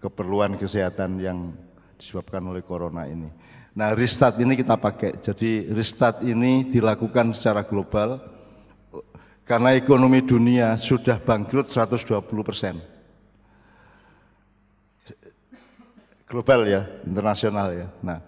keperluan 0.00 0.56
kesehatan 0.56 1.20
yang 1.20 1.52
disebabkan 1.96 2.40
oleh 2.48 2.64
corona 2.64 3.04
ini. 3.08 3.28
Nah 3.72 3.96
restart 3.96 4.36
ini 4.40 4.52
kita 4.56 4.76
pakai. 4.76 5.20
Jadi 5.20 5.72
restart 5.72 6.20
ini 6.24 6.68
dilakukan 6.68 7.32
secara 7.32 7.64
global 7.64 8.20
karena 9.42 9.74
ekonomi 9.74 10.20
dunia 10.22 10.76
sudah 10.76 11.18
bangkrut 11.18 11.66
120 11.66 12.22
persen 12.44 12.91
global 16.32 16.64
ya, 16.64 16.88
internasional 17.04 17.68
ya. 17.76 17.86
Nah, 18.00 18.24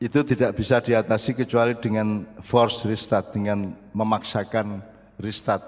itu 0.00 0.24
tidak 0.24 0.56
bisa 0.56 0.80
diatasi 0.80 1.36
kecuali 1.36 1.76
dengan 1.76 2.24
force 2.40 2.88
restart, 2.88 3.36
dengan 3.36 3.76
memaksakan 3.92 4.80
restart. 5.20 5.60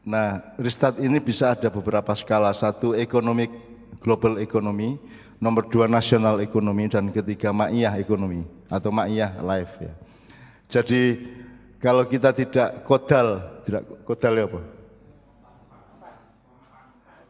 Nah, 0.00 0.40
restart 0.56 0.96
ini 1.04 1.20
bisa 1.20 1.52
ada 1.52 1.68
beberapa 1.68 2.16
skala. 2.16 2.56
Satu, 2.56 2.96
ekonomi 2.96 3.52
global 4.00 4.40
ekonomi, 4.40 4.96
nomor 5.36 5.68
dua 5.68 5.86
nasional 5.86 6.40
ekonomi, 6.40 6.88
dan 6.88 7.12
ketiga 7.12 7.52
ma'iyah 7.52 8.00
ekonomi 8.00 8.42
atau 8.72 8.88
ma'iyah 8.88 9.44
life 9.44 9.76
ya. 9.76 9.92
Jadi 10.72 11.20
kalau 11.76 12.08
kita 12.08 12.32
tidak 12.32 12.80
kodal, 12.88 13.60
tidak 13.68 13.84
kodal 14.08 14.32
ya 14.32 14.44
apa? 14.48 14.60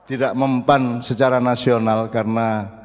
Tidak 0.06 0.32
mempan 0.34 1.02
secara 1.02 1.38
nasional 1.42 2.06
karena 2.06 2.81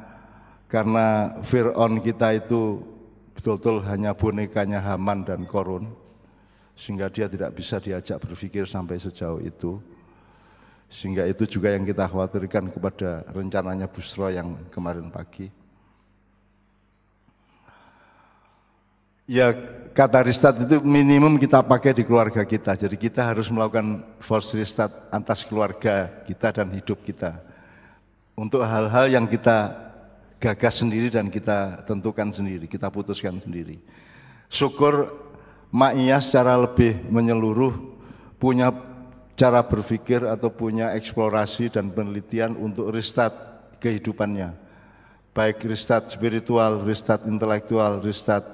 karena 0.68 1.40
Fir'aun 1.40 2.04
kita 2.04 2.36
itu 2.36 2.84
betul-betul 3.32 3.80
hanya 3.88 4.12
bonekanya 4.12 4.84
Haman 4.84 5.24
dan 5.24 5.48
Korun 5.48 5.88
sehingga 6.76 7.08
dia 7.08 7.26
tidak 7.26 7.56
bisa 7.56 7.80
diajak 7.80 8.20
berpikir 8.20 8.68
sampai 8.68 9.00
sejauh 9.00 9.40
itu. 9.40 9.80
Sehingga 10.88 11.24
itu 11.28 11.44
juga 11.44 11.72
yang 11.72 11.84
kita 11.84 12.08
khawatirkan 12.08 12.72
kepada 12.72 13.24
rencananya 13.32 13.88
Busro 13.88 14.28
yang 14.32 14.56
kemarin 14.72 15.08
pagi. 15.12 15.48
Ya 19.28 19.52
kata 19.92 20.24
restart 20.24 20.64
itu 20.64 20.80
minimum 20.80 21.36
kita 21.36 21.60
pakai 21.60 21.92
di 21.92 22.08
keluarga 22.08 22.40
kita. 22.44 22.72
Jadi 22.76 22.96
kita 22.96 23.20
harus 23.20 23.52
melakukan 23.52 24.00
force 24.16 24.56
restart 24.56 25.12
atas 25.12 25.44
keluarga 25.44 26.08
kita 26.24 26.48
dan 26.56 26.72
hidup 26.72 27.04
kita. 27.04 27.36
Untuk 28.32 28.64
hal-hal 28.64 29.12
yang 29.12 29.28
kita 29.28 29.87
gagas 30.38 30.80
sendiri 30.80 31.10
dan 31.10 31.28
kita 31.28 31.82
tentukan 31.84 32.30
sendiri, 32.30 32.70
kita 32.70 32.88
putuskan 32.88 33.42
sendiri. 33.42 33.82
Syukur 34.48 35.10
Ma'iyah 35.68 36.22
secara 36.24 36.56
lebih 36.56 36.96
menyeluruh 37.12 37.76
punya 38.40 38.72
cara 39.36 39.60
berpikir 39.60 40.24
atau 40.24 40.48
punya 40.48 40.96
eksplorasi 40.96 41.68
dan 41.68 41.92
penelitian 41.92 42.56
untuk 42.56 42.88
restart 42.88 43.36
kehidupannya. 43.82 44.56
Baik 45.36 45.68
restart 45.68 46.08
spiritual, 46.08 46.82
restart 46.82 47.28
intelektual, 47.28 48.00
restart 48.00 48.48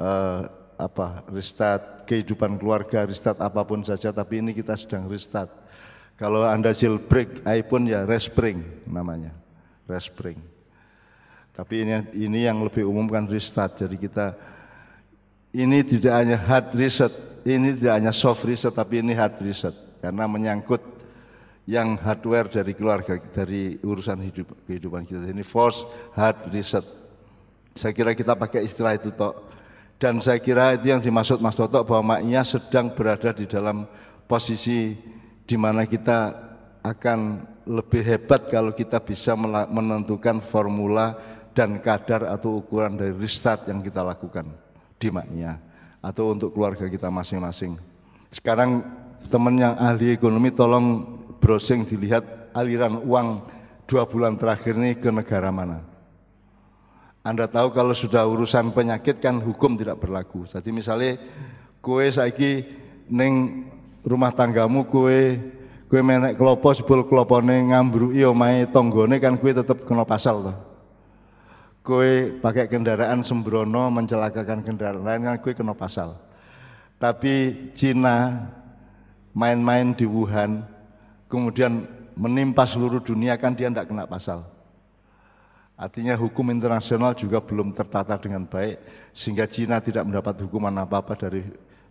uh, 0.00 0.48
apa? 0.80 1.22
Restart 1.28 2.08
kehidupan 2.08 2.56
keluarga, 2.56 3.04
restart 3.04 3.38
apa 3.44 3.60
pun 3.62 3.84
saja 3.84 4.08
tapi 4.10 4.40
ini 4.40 4.56
kita 4.56 4.74
sedang 4.74 5.04
restart. 5.06 5.52
Kalau 6.18 6.42
Anda 6.42 6.74
jailbreak 6.74 7.46
iPhone 7.46 7.86
ya 7.86 8.02
respring 8.08 8.64
namanya. 8.88 9.30
Respring. 9.86 10.57
Tapi 11.58 11.74
ini 11.82 11.90
ini 12.14 12.46
yang 12.46 12.62
lebih 12.62 12.86
umum 12.86 13.10
kan 13.10 13.26
restart. 13.26 13.82
Jadi 13.82 13.98
kita 13.98 14.38
ini 15.50 15.82
tidak 15.82 16.14
hanya 16.14 16.38
hard 16.38 16.70
reset, 16.78 17.10
ini 17.42 17.74
tidak 17.74 17.98
hanya 17.98 18.12
soft 18.14 18.46
reset 18.46 18.70
tapi 18.70 19.02
ini 19.02 19.10
hard 19.10 19.42
reset 19.42 19.74
karena 19.98 20.30
menyangkut 20.30 20.78
yang 21.66 21.98
hardware 21.98 22.46
dari 22.46 22.78
keluarga 22.78 23.18
dari 23.34 23.74
urusan 23.82 24.22
hidup 24.22 24.54
kehidupan 24.70 25.02
kita. 25.02 25.34
Ini 25.34 25.42
force 25.42 25.82
hard 26.14 26.46
reset. 26.54 26.86
Saya 27.74 27.90
kira 27.90 28.14
kita 28.14 28.38
pakai 28.38 28.62
istilah 28.62 28.94
itu 28.94 29.10
toh. 29.10 29.50
Dan 29.98 30.22
saya 30.22 30.38
kira 30.38 30.78
itu 30.78 30.94
yang 30.94 31.02
dimaksud 31.02 31.42
Mas 31.42 31.58
Toto 31.58 31.82
bahwa 31.82 32.14
maknya 32.14 32.46
sedang 32.46 32.94
berada 32.94 33.34
di 33.34 33.50
dalam 33.50 33.82
posisi 34.30 34.94
di 35.42 35.56
mana 35.58 35.82
kita 35.90 36.38
akan 36.86 37.42
lebih 37.66 38.06
hebat 38.06 38.46
kalau 38.46 38.70
kita 38.70 39.02
bisa 39.02 39.34
menentukan 39.66 40.38
formula 40.38 41.18
dan 41.58 41.82
kadar 41.82 42.30
atau 42.30 42.62
ukuran 42.62 42.94
dari 42.94 43.10
restart 43.10 43.66
yang 43.66 43.82
kita 43.82 44.06
lakukan 44.06 44.46
di 44.94 45.10
maknya 45.10 45.58
atau 45.98 46.30
untuk 46.30 46.54
keluarga 46.54 46.86
kita 46.86 47.10
masing-masing. 47.10 47.74
Sekarang 48.30 48.86
teman 49.26 49.58
yang 49.58 49.74
ahli 49.74 50.14
ekonomi 50.14 50.54
tolong 50.54 51.02
browsing 51.42 51.82
dilihat 51.82 52.54
aliran 52.54 53.02
uang 53.02 53.42
dua 53.90 54.06
bulan 54.06 54.38
terakhir 54.38 54.78
ini 54.78 54.94
ke 55.02 55.10
negara 55.10 55.50
mana. 55.50 55.82
Anda 57.26 57.50
tahu 57.50 57.74
kalau 57.74 57.90
sudah 57.90 58.22
urusan 58.22 58.70
penyakit 58.70 59.18
kan 59.18 59.42
hukum 59.42 59.74
tidak 59.74 59.98
berlaku. 59.98 60.46
Jadi 60.46 60.70
misalnya 60.70 61.18
kue 61.82 62.06
saiki 62.06 62.62
neng 63.10 63.66
rumah 64.06 64.30
tanggamu 64.30 64.86
kue 64.86 65.34
kue 65.90 66.00
menek 66.06 66.38
kelopo 66.38 66.70
sebul 66.70 67.02
kelopone 67.02 67.74
ngambrui 67.74 68.22
omahe 68.22 68.70
tonggone 68.70 69.18
kan 69.18 69.34
kue 69.34 69.50
tetap 69.50 69.82
kena 69.82 70.06
pasal 70.06 70.46
toh 70.46 70.67
kue 71.88 72.36
pakai 72.44 72.68
kendaraan 72.68 73.24
sembrono 73.24 73.88
mencelakakan 73.88 74.60
kendaraan 74.60 75.00
lain 75.00 75.24
kan 75.24 75.36
kue 75.40 75.56
kena 75.56 75.72
pasal. 75.72 76.20
Tapi 77.00 77.72
Cina 77.72 78.44
main-main 79.32 79.96
di 79.96 80.04
Wuhan, 80.04 80.68
kemudian 81.32 81.88
menimpa 82.12 82.68
seluruh 82.68 83.00
dunia 83.00 83.40
kan 83.40 83.56
dia 83.56 83.72
tidak 83.72 83.88
kena 83.88 84.04
pasal. 84.04 84.44
Artinya 85.80 86.12
hukum 86.18 86.52
internasional 86.52 87.16
juga 87.16 87.40
belum 87.40 87.72
tertata 87.72 88.20
dengan 88.20 88.44
baik 88.44 88.76
sehingga 89.16 89.48
Cina 89.48 89.80
tidak 89.80 90.04
mendapat 90.04 90.44
hukuman 90.44 90.84
apa-apa 90.84 91.16
dari 91.16 91.40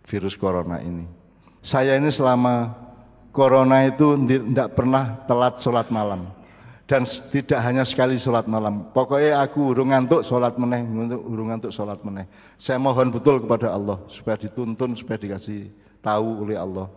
virus 0.06 0.38
corona 0.38 0.78
ini. 0.78 1.10
Saya 1.58 1.98
ini 1.98 2.12
selama 2.14 2.70
corona 3.34 3.82
itu 3.82 4.14
tidak 4.28 4.78
pernah 4.78 5.26
telat 5.26 5.58
sholat 5.58 5.90
malam 5.90 6.37
dan 6.88 7.04
tidak 7.04 7.60
hanya 7.60 7.84
sekali 7.84 8.16
sholat 8.16 8.48
malam. 8.48 8.88
Pokoknya 8.96 9.44
aku 9.44 9.76
urung 9.76 9.92
ngantuk 9.92 10.24
sholat 10.24 10.56
meneh, 10.56 10.88
urung 11.20 11.52
ngantuk 11.52 11.68
sholat 11.68 12.00
meneh. 12.00 12.24
Saya 12.56 12.80
mohon 12.80 13.12
betul 13.12 13.44
kepada 13.44 13.76
Allah 13.76 14.00
supaya 14.08 14.40
dituntun, 14.40 14.96
supaya 14.96 15.20
dikasih 15.20 15.68
tahu 16.00 16.48
oleh 16.48 16.56
Allah. 16.56 16.88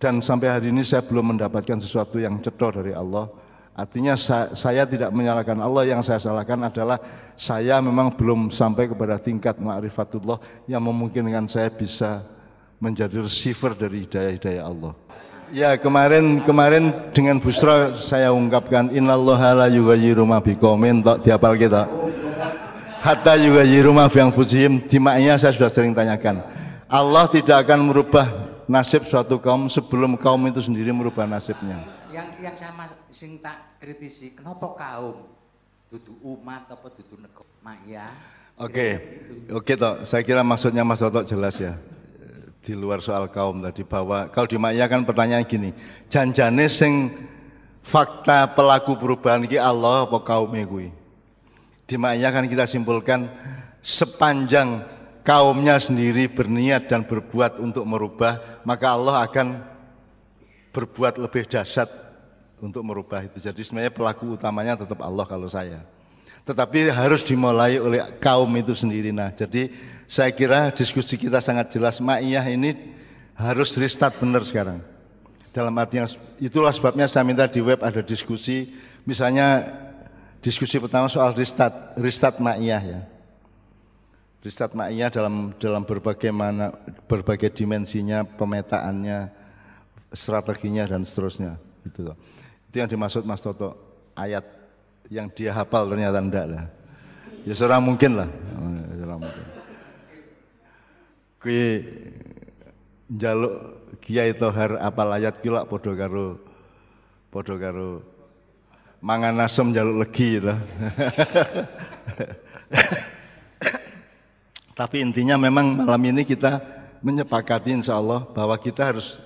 Dan 0.00 0.24
sampai 0.24 0.48
hari 0.48 0.72
ini 0.72 0.80
saya 0.80 1.04
belum 1.04 1.36
mendapatkan 1.36 1.76
sesuatu 1.76 2.16
yang 2.16 2.40
cedoh 2.40 2.72
dari 2.72 2.96
Allah. 2.96 3.28
Artinya 3.76 4.16
saya 4.56 4.88
tidak 4.88 5.12
menyalahkan 5.12 5.60
Allah, 5.60 5.86
yang 5.86 6.00
saya 6.02 6.18
salahkan 6.18 6.58
adalah 6.66 6.98
saya 7.36 7.78
memang 7.84 8.10
belum 8.10 8.48
sampai 8.50 8.90
kepada 8.90 9.20
tingkat 9.22 9.60
ma'rifatullah 9.60 10.40
yang 10.66 10.82
memungkinkan 10.82 11.46
saya 11.46 11.70
bisa 11.70 12.26
menjadi 12.82 13.22
receiver 13.22 13.76
dari 13.76 14.02
hidayah-hidayah 14.08 14.64
Allah. 14.66 14.96
Ya 15.48 15.80
kemarin 15.80 16.44
kemarin 16.44 16.92
dengan 17.16 17.40
Busra 17.40 17.96
saya 17.96 18.36
ungkapkan 18.36 18.92
innallaha 18.92 19.64
la 19.64 19.66
yughayyiru 19.72 20.28
ma 20.28 20.44
biqaumin 20.44 21.00
tok 21.00 21.24
diapal 21.24 21.56
kita. 21.56 21.88
Hatta 23.00 23.32
yughayyiru 23.40 23.96
ma 23.96 24.12
bi 24.12 24.20
anfusihim 24.20 24.84
di 24.84 25.00
maknya 25.00 25.40
saya 25.40 25.56
sudah 25.56 25.72
sering 25.72 25.96
tanyakan. 25.96 26.44
Allah 26.84 27.24
tidak 27.32 27.64
akan 27.64 27.80
merubah 27.88 28.28
nasib 28.68 29.08
suatu 29.08 29.40
kaum 29.40 29.72
sebelum 29.72 30.20
kaum 30.20 30.40
itu 30.52 30.60
sendiri 30.60 30.92
merubah 30.92 31.24
nasibnya. 31.24 31.80
Yang 32.12 32.28
yang 32.44 32.56
sama 32.60 32.84
sing 33.08 33.40
tak 33.40 33.80
kritisi, 33.80 34.36
kenapa 34.36 34.76
kaum 34.76 35.32
dudu 35.88 36.12
umat 36.28 36.68
apa 36.68 36.92
dudu 36.92 37.24
negara? 37.24 37.48
Makya. 37.64 38.04
Oke. 38.60 38.72
Okay. 38.72 38.92
Oke 39.48 39.72
okay, 39.72 39.74
toh, 39.80 40.04
saya 40.04 40.20
kira 40.20 40.44
maksudnya 40.44 40.84
Mas 40.84 41.00
Toto 41.00 41.24
jelas 41.24 41.56
ya 41.56 41.80
di 42.62 42.74
luar 42.74 42.98
soal 43.00 43.30
kaum 43.30 43.62
tadi 43.62 43.86
bahwa 43.86 44.28
kalau 44.28 44.48
di 44.50 44.58
Maya 44.58 44.84
kan 44.90 45.06
pertanyaan 45.06 45.46
gini, 45.46 45.70
janjane 46.10 46.66
sing 46.66 47.14
fakta 47.86 48.50
pelaku 48.52 48.98
perubahan 48.98 49.46
ini 49.46 49.56
Allah 49.56 50.04
apa 50.04 50.18
kaum 50.20 50.52
kuwi? 50.52 50.92
Di 51.88 51.96
Maya 51.96 52.28
kan 52.28 52.44
kita 52.44 52.68
simpulkan 52.68 53.30
sepanjang 53.80 54.84
kaumnya 55.24 55.80
sendiri 55.80 56.28
berniat 56.28 56.88
dan 56.88 57.04
berbuat 57.04 57.60
untuk 57.60 57.88
merubah, 57.88 58.60
maka 58.64 58.92
Allah 58.92 59.24
akan 59.24 59.64
berbuat 60.72 61.16
lebih 61.16 61.48
dahsyat 61.48 61.88
untuk 62.60 62.84
merubah 62.84 63.24
itu. 63.24 63.40
Jadi 63.40 63.60
sebenarnya 63.64 63.94
pelaku 63.94 64.36
utamanya 64.36 64.76
tetap 64.76 65.00
Allah 65.00 65.24
kalau 65.24 65.48
saya. 65.48 65.80
Tetapi 66.48 66.88
harus 66.88 67.20
dimulai 67.20 67.76
oleh 67.76 68.00
kaum 68.16 68.48
itu 68.56 68.72
sendiri. 68.72 69.12
Nah, 69.12 69.28
jadi 69.36 69.68
saya 70.08 70.32
kira 70.32 70.72
diskusi 70.72 71.20
kita 71.20 71.44
sangat 71.44 71.68
jelas 71.76 72.00
Ma'iyah 72.00 72.48
ini 72.48 72.72
harus 73.36 73.76
restart 73.76 74.16
benar 74.16 74.40
sekarang. 74.48 74.80
Dalam 75.52 75.76
artinya 75.76 76.08
itulah 76.40 76.72
sebabnya 76.72 77.04
saya 77.04 77.28
minta 77.28 77.44
di 77.44 77.60
web 77.60 77.84
ada 77.84 78.00
diskusi 78.00 78.72
misalnya 79.04 79.68
diskusi 80.40 80.80
pertama 80.80 81.12
soal 81.12 81.36
restart 81.36 81.92
restart 82.00 82.40
Ma'iyah 82.40 82.80
ya. 82.80 83.00
Restart 84.40 84.72
Ma'iyah 84.72 85.12
dalam 85.12 85.52
dalam 85.60 85.84
berbagai 85.84 86.32
mana 86.32 86.72
berbagai 87.04 87.52
dimensinya, 87.52 88.24
pemetaannya, 88.24 89.28
strateginya 90.16 90.88
dan 90.88 91.04
seterusnya 91.04 91.60
gitu 91.84 92.16
Itu 92.72 92.76
yang 92.80 92.88
dimaksud 92.88 93.28
Mas 93.28 93.44
Toto 93.44 93.76
ayat 94.16 94.57
yang 95.08 95.32
dia 95.32 95.52
hafal 95.52 95.88
ternyata 95.88 96.20
enggak 96.20 96.46
lah. 96.48 96.64
Ya 97.44 97.52
seorang 97.56 97.84
mungkin 97.84 98.16
lah. 98.16 98.28
Seorang 98.96 99.20
mungkin 99.24 99.58
kuwi 101.38 101.86
njaluk 103.08 103.54
Kiai 104.02 104.34
Tohar 104.34 104.76
apal 104.82 105.08
ayat 105.14 105.38
ki 105.38 105.48
lak 105.54 105.70
padha 105.70 105.94
karo 107.56 108.02
mangan 108.98 109.38
asem 109.42 109.70
njaluk 109.70 110.02
legi 110.06 110.42
gitu. 110.42 110.54
Tapi 114.78 115.02
intinya 115.02 115.34
memang 115.34 115.82
malam 115.82 116.02
ini 116.06 116.22
kita 116.22 116.62
menyepakati 117.02 117.74
insya 117.74 117.98
Allah 117.98 118.22
bahwa 118.30 118.54
kita 118.54 118.94
harus 118.94 119.18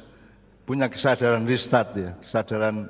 punya 0.65 0.89
kesadaran 0.89 1.45
restart 1.45 1.93
ya, 1.93 2.17
kesadaran 2.25 2.89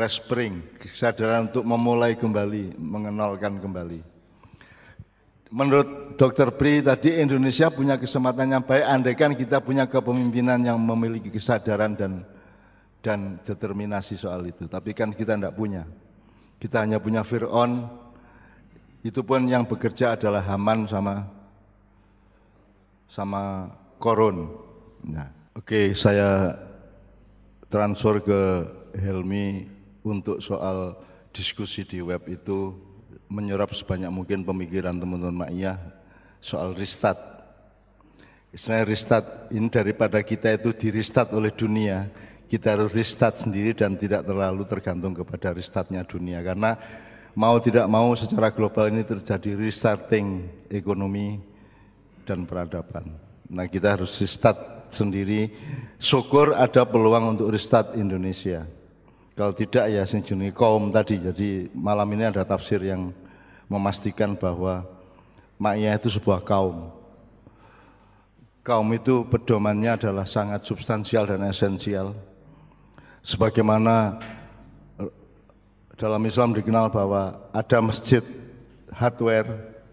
respring, 0.00 0.64
kesadaran 0.80 1.52
untuk 1.52 1.68
memulai 1.68 2.16
kembali, 2.16 2.80
mengenalkan 2.80 3.60
kembali. 3.60 4.00
Menurut 5.52 6.16
Dr. 6.16 6.54
Pri 6.56 6.80
tadi 6.80 7.20
Indonesia 7.20 7.68
punya 7.68 8.00
kesempatan 8.00 8.54
yang 8.54 8.62
baik 8.64 8.86
andaikan 8.86 9.32
kita 9.36 9.60
punya 9.60 9.84
kepemimpinan 9.84 10.62
yang 10.62 10.78
memiliki 10.80 11.28
kesadaran 11.28 11.92
dan 11.98 12.24
dan 13.04 13.36
determinasi 13.44 14.16
soal 14.16 14.46
itu. 14.46 14.70
Tapi 14.70 14.94
kan 14.96 15.10
kita 15.12 15.36
tidak 15.36 15.52
punya. 15.52 15.84
Kita 16.60 16.84
hanya 16.84 17.00
punya 17.00 17.24
Fir'aun, 17.24 17.88
itu 19.00 19.24
pun 19.24 19.48
yang 19.48 19.64
bekerja 19.64 20.14
adalah 20.14 20.44
Haman 20.44 20.84
sama 20.84 21.24
sama 23.08 23.72
Korun. 23.96 24.54
Nah, 25.08 25.32
oke 25.56 25.66
okay, 25.66 25.86
saya 25.96 26.54
transfer 27.72 28.20
ke 28.20 28.40
Helmi 29.00 29.79
untuk 30.04 30.40
soal 30.40 30.96
diskusi 31.30 31.86
di 31.86 32.02
web 32.02 32.26
itu 32.26 32.74
menyerap 33.30 33.70
sebanyak 33.70 34.10
mungkin 34.10 34.42
pemikiran 34.42 34.98
teman-teman 34.98 35.46
Ma'iyah 35.46 35.78
soal 36.42 36.74
restart. 36.74 37.18
Istilahnya 38.50 38.86
restart 38.90 39.26
ini 39.54 39.70
daripada 39.70 40.18
kita 40.26 40.50
itu 40.50 40.74
di 40.74 40.90
restart 40.90 41.30
oleh 41.30 41.54
dunia, 41.54 42.10
kita 42.50 42.74
harus 42.74 42.90
restart 42.90 43.46
sendiri 43.46 43.70
dan 43.78 43.94
tidak 43.94 44.26
terlalu 44.26 44.66
tergantung 44.66 45.14
kepada 45.14 45.54
restartnya 45.54 46.02
dunia. 46.02 46.42
Karena 46.42 46.74
mau 47.38 47.62
tidak 47.62 47.86
mau 47.86 48.10
secara 48.18 48.50
global 48.50 48.90
ini 48.90 49.06
terjadi 49.06 49.54
restarting 49.54 50.50
ekonomi 50.66 51.38
dan 52.26 52.42
peradaban. 52.42 53.14
Nah 53.46 53.70
kita 53.70 53.94
harus 53.94 54.10
restart 54.18 54.90
sendiri. 54.90 55.54
Syukur 56.02 56.58
ada 56.58 56.82
peluang 56.82 57.38
untuk 57.38 57.54
restart 57.54 57.94
Indonesia. 57.94 58.66
Kalau 59.38 59.52
tidak 59.56 59.88
ya 59.88 60.02
sing 60.04 60.20
kaum 60.52 60.92
tadi. 60.92 61.16
Jadi 61.16 61.70
malam 61.72 62.08
ini 62.12 62.28
ada 62.28 62.44
tafsir 62.44 62.82
yang 62.84 63.14
memastikan 63.70 64.34
bahwa 64.34 64.84
maknya 65.56 65.96
itu 65.96 66.10
sebuah 66.12 66.42
kaum. 66.42 66.90
Kaum 68.60 68.88
itu 68.92 69.24
pedomannya 69.24 69.96
adalah 69.96 70.28
sangat 70.28 70.68
substansial 70.68 71.24
dan 71.24 71.40
esensial. 71.48 72.12
Sebagaimana 73.24 74.20
dalam 75.96 76.20
Islam 76.24 76.56
dikenal 76.56 76.88
bahwa 76.88 77.36
ada 77.52 77.78
masjid 77.80 78.24
hardware, 78.92 79.48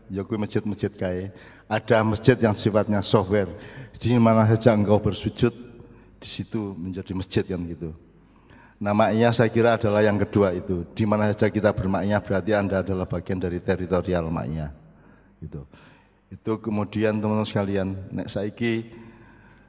ya 0.08 0.24
masjid-masjid 0.24 0.92
kaya, 0.92 1.32
ada 1.68 2.04
masjid 2.04 2.36
yang 2.40 2.56
sifatnya 2.56 3.04
software. 3.04 3.52
Di 4.00 4.16
mana 4.20 4.48
saja 4.48 4.72
engkau 4.72 5.00
bersujud, 5.00 5.52
di 6.18 6.28
situ 6.28 6.76
menjadi 6.76 7.12
masjid 7.12 7.44
kan 7.44 7.60
gitu. 7.68 7.92
Namanya 8.78 9.34
saya 9.34 9.50
kira 9.50 9.74
adalah 9.74 10.06
yang 10.06 10.22
kedua 10.22 10.54
itu. 10.54 10.86
Di 10.94 11.02
mana 11.10 11.34
saja 11.34 11.50
kita 11.50 11.74
bermaknya 11.74 12.22
berarti 12.22 12.52
Anda 12.54 12.86
adalah 12.86 13.10
bagian 13.10 13.42
dari 13.42 13.58
teritorial 13.58 14.30
maknya. 14.30 14.70
Gitu. 15.42 15.66
Itu 16.30 16.62
kemudian 16.62 17.18
teman-teman 17.18 17.48
sekalian, 17.48 17.98
nek 18.14 18.30
saiki 18.30 18.86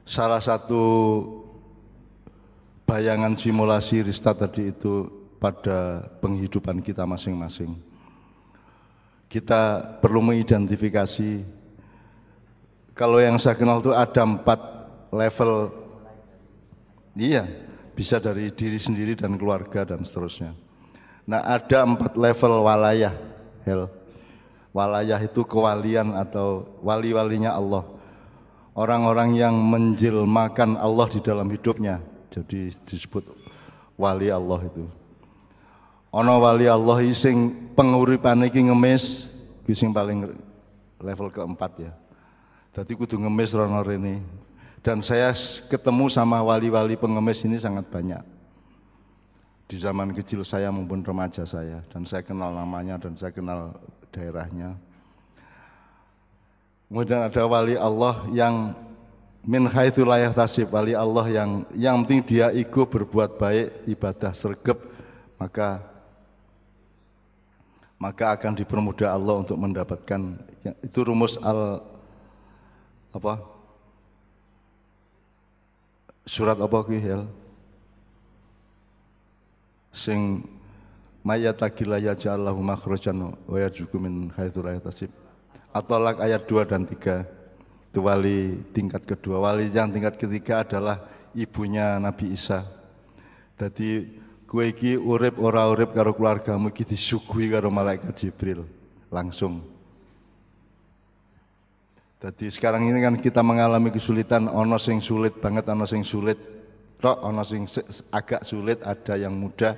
salah 0.05 0.43
satu 0.43 0.81
bayangan 2.85 3.33
simulasi 3.33 4.05
restart 4.05 4.45
tadi 4.45 4.69
itu 4.69 5.09
pada 5.41 6.05
penghidupan 6.21 6.81
kita 6.81 7.07
masing-masing. 7.07 7.73
Kita 9.29 9.81
perlu 10.01 10.21
mengidentifikasi 10.25 11.45
kalau 12.93 13.21
yang 13.21 13.37
saya 13.39 13.55
kenal 13.55 13.79
itu 13.79 13.93
ada 13.93 14.21
empat 14.25 14.59
level 15.13 15.71
iya 17.15 17.68
bisa 17.99 18.15
dari 18.23 18.47
diri 18.55 18.79
sendiri 18.79 19.19
dan 19.19 19.35
keluarga 19.35 19.83
dan 19.83 20.07
seterusnya. 20.07 20.55
Nah 21.27 21.43
ada 21.43 21.83
empat 21.83 22.15
level 22.15 22.63
walayah 22.63 23.11
hel. 23.67 23.91
Walayah 24.71 25.19
itu 25.19 25.43
kewalian 25.43 26.15
atau 26.15 26.79
wali-walinya 26.79 27.51
Allah. 27.51 27.83
Orang-orang 28.71 29.35
yang 29.35 29.51
menjelmakan 29.51 30.79
Allah 30.79 31.11
di 31.11 31.19
dalam 31.19 31.51
hidupnya. 31.51 31.99
Jadi 32.31 32.71
disebut 32.87 33.27
wali 33.99 34.31
Allah 34.31 34.63
itu 34.63 34.87
ana 36.09 36.33
wali 36.41 36.65
Allah 36.65 36.97
sing 37.13 37.69
penguripane 37.77 38.49
iki 38.49 38.65
ngemis 38.65 39.29
ki 39.65 39.73
sing 39.77 39.93
paling 39.93 40.25
level 40.99 41.29
keempat 41.29 41.71
ya. 41.77 41.91
Jadi 42.73 42.97
kudu 42.97 43.17
ngemis 43.21 43.53
rono 43.53 43.81
rene. 43.81 44.21
Dan 44.79 45.03
saya 45.03 45.35
ketemu 45.67 46.07
sama 46.07 46.39
wali-wali 46.39 46.95
pengemis 46.95 47.43
ini 47.43 47.59
sangat 47.59 47.87
banyak. 47.91 48.23
Di 49.69 49.77
zaman 49.77 50.15
kecil 50.15 50.41
saya 50.41 50.73
maupun 50.73 51.05
remaja 51.05 51.45
saya 51.45 51.85
dan 51.93 52.01
saya 52.07 52.25
kenal 52.25 52.55
namanya 52.55 52.97
dan 52.97 53.13
saya 53.13 53.29
kenal 53.29 53.75
daerahnya. 54.09 54.73
Kemudian 56.89 57.21
ada 57.29 57.43
wali 57.45 57.77
Allah 57.77 58.25
yang 58.33 58.73
min 59.45 59.69
haitsu 59.69 60.03
tasib 60.33 60.73
wali 60.73 60.97
Allah 60.97 61.25
yang 61.29 61.49
yang 61.77 62.01
penting 62.01 62.25
dia 62.25 62.47
ikut 62.49 62.89
berbuat 62.89 63.37
baik 63.37 63.87
ibadah 63.87 64.33
sergap 64.33 64.81
maka 65.37 65.85
maka 67.99 68.35
akan 68.35 68.55
dipermudah 68.55 69.11
Allah 69.11 69.43
untuk 69.43 69.59
mendapatkan 69.59 70.21
ya, 70.63 70.71
itu 70.83 70.99
rumus 71.03 71.39
al 71.39 71.83
apa 73.15 73.58
surat 76.29 76.61
apa 76.61 76.77
ki 76.85 76.97
hel? 77.01 77.25
Sing 79.89 80.45
mayatagila 81.25 81.97
yaj'allahu 81.97 82.61
makhrajan 82.61 83.33
wa 83.33 83.57
yarzuqu 83.57 83.97
min 83.97 84.29
haitsu 84.37 84.61
la 84.61 84.77
yahtasib. 84.77 85.09
At-Talaq 85.73 86.21
ayat 86.21 86.45
2 86.45 86.69
dan 86.69 86.85
3 86.85 87.25
itu 87.89 87.99
wali 88.05 88.61
tingkat 88.69 89.01
kedua. 89.09 89.41
Wali 89.41 89.73
yang 89.73 89.89
tingkat 89.89 90.21
ketiga 90.21 90.61
adalah 90.61 91.01
ibunya 91.33 91.97
Nabi 91.97 92.37
Isa. 92.37 92.61
Jadi 93.57 94.19
Kue 94.49 94.73
iki 94.73 94.97
urip 94.97 95.37
ora 95.37 95.69
urip 95.69 95.93
karo 95.93 96.09
keluargamu 96.17 96.73
iki 96.73 96.81
disuguhi 96.81 97.53
karo 97.53 97.69
malaikat 97.69 98.17
Jibril 98.17 98.65
langsung. 99.13 99.61
Jadi 102.19 102.51
sekarang 102.51 102.83
ini 102.83 102.99
kan 102.99 103.15
kita 103.15 103.39
mengalami 103.39 103.95
kesulitan, 103.95 104.51
ono 104.51 104.75
sing 104.75 104.99
sulit 104.99 105.39
banget, 105.39 105.71
ono 105.71 105.87
sing 105.87 106.03
sulit, 106.03 106.35
tok, 106.99 107.15
ono 107.23 107.47
sing 107.47 107.63
agak 108.11 108.43
sulit, 108.43 108.83
ada 108.83 109.15
yang 109.15 109.31
mudah, 109.39 109.71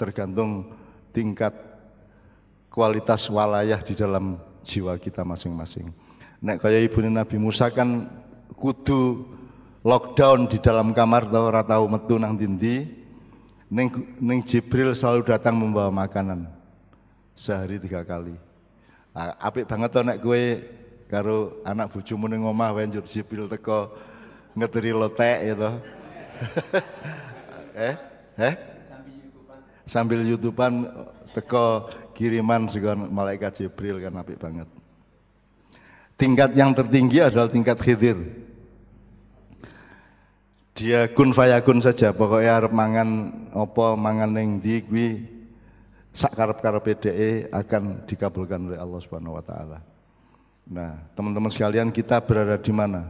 tergantung 0.00 0.64
tingkat 1.12 1.52
kualitas 2.72 3.28
walayah 3.28 3.84
di 3.84 3.92
dalam 3.92 4.40
jiwa 4.64 4.96
kita 4.96 5.28
masing-masing. 5.28 5.92
Nek 6.40 6.56
kaya 6.56 6.80
ibu 6.80 7.04
Nabi 7.04 7.36
Musa 7.36 7.68
kan 7.68 8.08
kudu 8.56 9.28
lockdown 9.84 10.48
di 10.48 10.64
dalam 10.64 10.96
kamar 10.96 11.28
tau 11.28 11.52
ora 11.52 11.60
tau 11.60 11.84
metu 11.84 12.16
nang 12.16 12.32
dindi, 12.32 12.96
Neng, 13.68 13.92
neng 14.16 14.40
Jibril 14.40 14.96
selalu 14.96 15.28
datang 15.28 15.52
membawa 15.52 15.92
makanan 15.92 16.48
sehari 17.36 17.76
tiga 17.76 18.00
kali. 18.00 18.32
Apik 19.12 19.68
banget 19.68 19.92
tuh 19.92 20.04
nek 20.08 20.16
gue 20.24 20.64
karo 21.08 21.58
anak 21.64 21.90
bojomu 21.90 22.28
ning 22.28 22.44
omah 22.44 22.76
wae 22.76 22.86
Jibril 22.86 23.48
teko 23.48 23.90
ngeteri 24.54 24.92
lotek 24.92 25.38
gitu. 25.50 25.70
eh? 27.88 27.94
Eh? 28.36 28.54
Sambil 29.88 30.22
YouTubean 30.28 30.84
teko 31.32 31.88
kiriman 32.12 32.68
juga 32.68 32.92
malaikat 32.94 33.64
Jibril 33.64 33.98
kan 34.04 34.20
apik 34.20 34.36
banget. 34.36 34.68
Tingkat 36.18 36.52
yang 36.52 36.76
tertinggi 36.76 37.24
adalah 37.24 37.48
tingkat 37.48 37.78
khidir 37.80 38.18
dia 40.78 41.10
kun 41.10 41.34
fayakun 41.34 41.82
saja 41.82 42.14
pokoknya 42.14 42.62
harap 42.62 42.70
mangan 42.70 43.34
opo 43.50 43.98
mangan 43.98 44.30
neng 44.30 44.62
di 44.62 44.78
kuwi 44.86 45.26
sak 46.14 46.38
karep-karep 46.38 46.82
PDE 46.86 47.50
akan 47.50 48.06
dikabulkan 48.06 48.70
oleh 48.70 48.78
Allah 48.78 49.02
Subhanahu 49.02 49.34
wa 49.34 49.42
taala. 49.42 49.82
Nah, 50.68 51.00
teman-teman 51.16 51.48
sekalian 51.48 51.88
kita 51.88 52.20
berada 52.20 52.60
di 52.60 52.68
mana? 52.68 53.08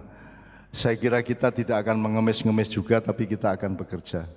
Saya 0.71 0.95
kira 0.95 1.19
kita 1.27 1.51
tidak 1.51 1.83
akan 1.83 1.99
mengemis-ngemis 1.99 2.71
juga 2.71 3.03
tapi 3.03 3.27
kita 3.27 3.51
akan 3.59 3.75
bekerja. 3.75 4.31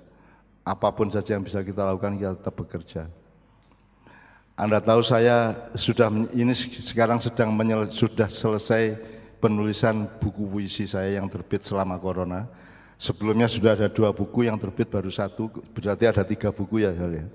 Apa 0.66 0.90
pun 0.90 1.06
saja 1.10 1.38
yang 1.38 1.46
bisa 1.46 1.62
kita 1.62 1.86
lakukan 1.86 2.18
kita 2.18 2.32
tetap 2.34 2.54
bekerja. 2.58 3.06
Anda 4.58 4.82
tahu 4.82 5.00
saya 5.06 5.54
sudah 5.78 6.10
ini 6.34 6.52
sekarang 6.54 7.22
sedang 7.22 7.54
menyel, 7.54 7.86
sudah 7.88 8.26
selesai 8.26 8.98
penulisan 9.38 10.10
buku 10.18 10.44
puisi 10.46 10.90
saya 10.90 11.18
yang 11.18 11.26
terbit 11.30 11.62
selama 11.62 11.98
corona 11.98 12.46
Sebelumnya 13.02 13.50
sudah 13.50 13.74
ada 13.74 13.90
dua 13.90 14.14
buku 14.14 14.46
yang 14.46 14.54
terbit 14.54 14.86
baru 14.86 15.10
satu, 15.10 15.50
berarti 15.74 16.06
ada 16.06 16.22
tiga 16.22 16.54
buku 16.54 16.86
ya 16.86 16.94
ya. 16.94 17.26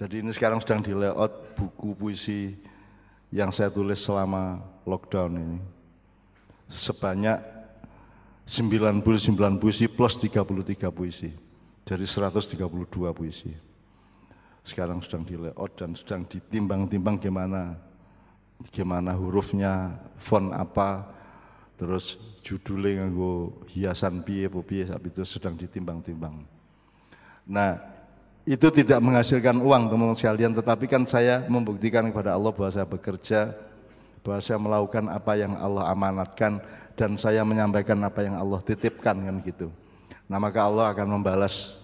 Jadi 0.00 0.24
ini 0.24 0.32
sekarang 0.32 0.64
sedang 0.64 0.80
di 0.80 0.96
layout 0.96 1.52
buku 1.52 1.92
puisi 1.92 2.56
yang 3.28 3.52
saya 3.52 3.68
tulis 3.68 4.00
selama 4.00 4.64
lockdown 4.86 5.32
ini. 5.38 5.58
Sebanyak 6.68 7.38
99 8.46 9.60
puisi 9.60 9.86
plus 9.86 10.18
33 10.18 10.90
puisi. 10.90 11.30
Jadi 11.82 12.04
132 12.06 12.58
puisi. 13.12 13.52
Sekarang 14.62 15.02
sedang 15.02 15.26
di 15.26 15.34
layout 15.34 15.74
dan 15.74 15.98
sedang 15.98 16.22
ditimbang-timbang 16.22 17.18
gimana 17.18 17.74
gimana 18.70 19.10
hurufnya, 19.18 19.98
font 20.14 20.54
apa, 20.54 21.10
terus 21.74 22.14
judulnya 22.46 23.02
nganggo 23.02 23.66
hiasan 23.74 24.22
piye 24.22 24.46
piye 24.62 24.86
itu 24.86 25.22
sedang 25.26 25.58
ditimbang-timbang. 25.58 26.46
Nah, 27.48 27.82
itu 28.46 28.70
tidak 28.70 29.02
menghasilkan 29.02 29.58
uang 29.58 29.90
teman-teman 29.90 30.18
sekalian, 30.18 30.54
tetapi 30.54 30.86
kan 30.86 31.02
saya 31.06 31.42
membuktikan 31.50 32.06
kepada 32.10 32.38
Allah 32.38 32.54
bahwa 32.54 32.70
saya 32.70 32.86
bekerja, 32.86 33.54
bahwa 34.22 34.38
saya 34.38 34.58
melakukan 34.58 35.04
apa 35.10 35.32
yang 35.34 35.52
Allah 35.58 35.90
amanatkan 35.90 36.62
dan 36.94 37.18
saya 37.18 37.42
menyampaikan 37.42 37.98
apa 38.06 38.22
yang 38.22 38.38
Allah 38.38 38.62
titipkan 38.62 39.18
kan 39.18 39.36
gitu. 39.42 39.68
Nah 40.30 40.38
maka 40.38 40.62
Allah 40.62 40.94
akan 40.94 41.18
membalas 41.18 41.74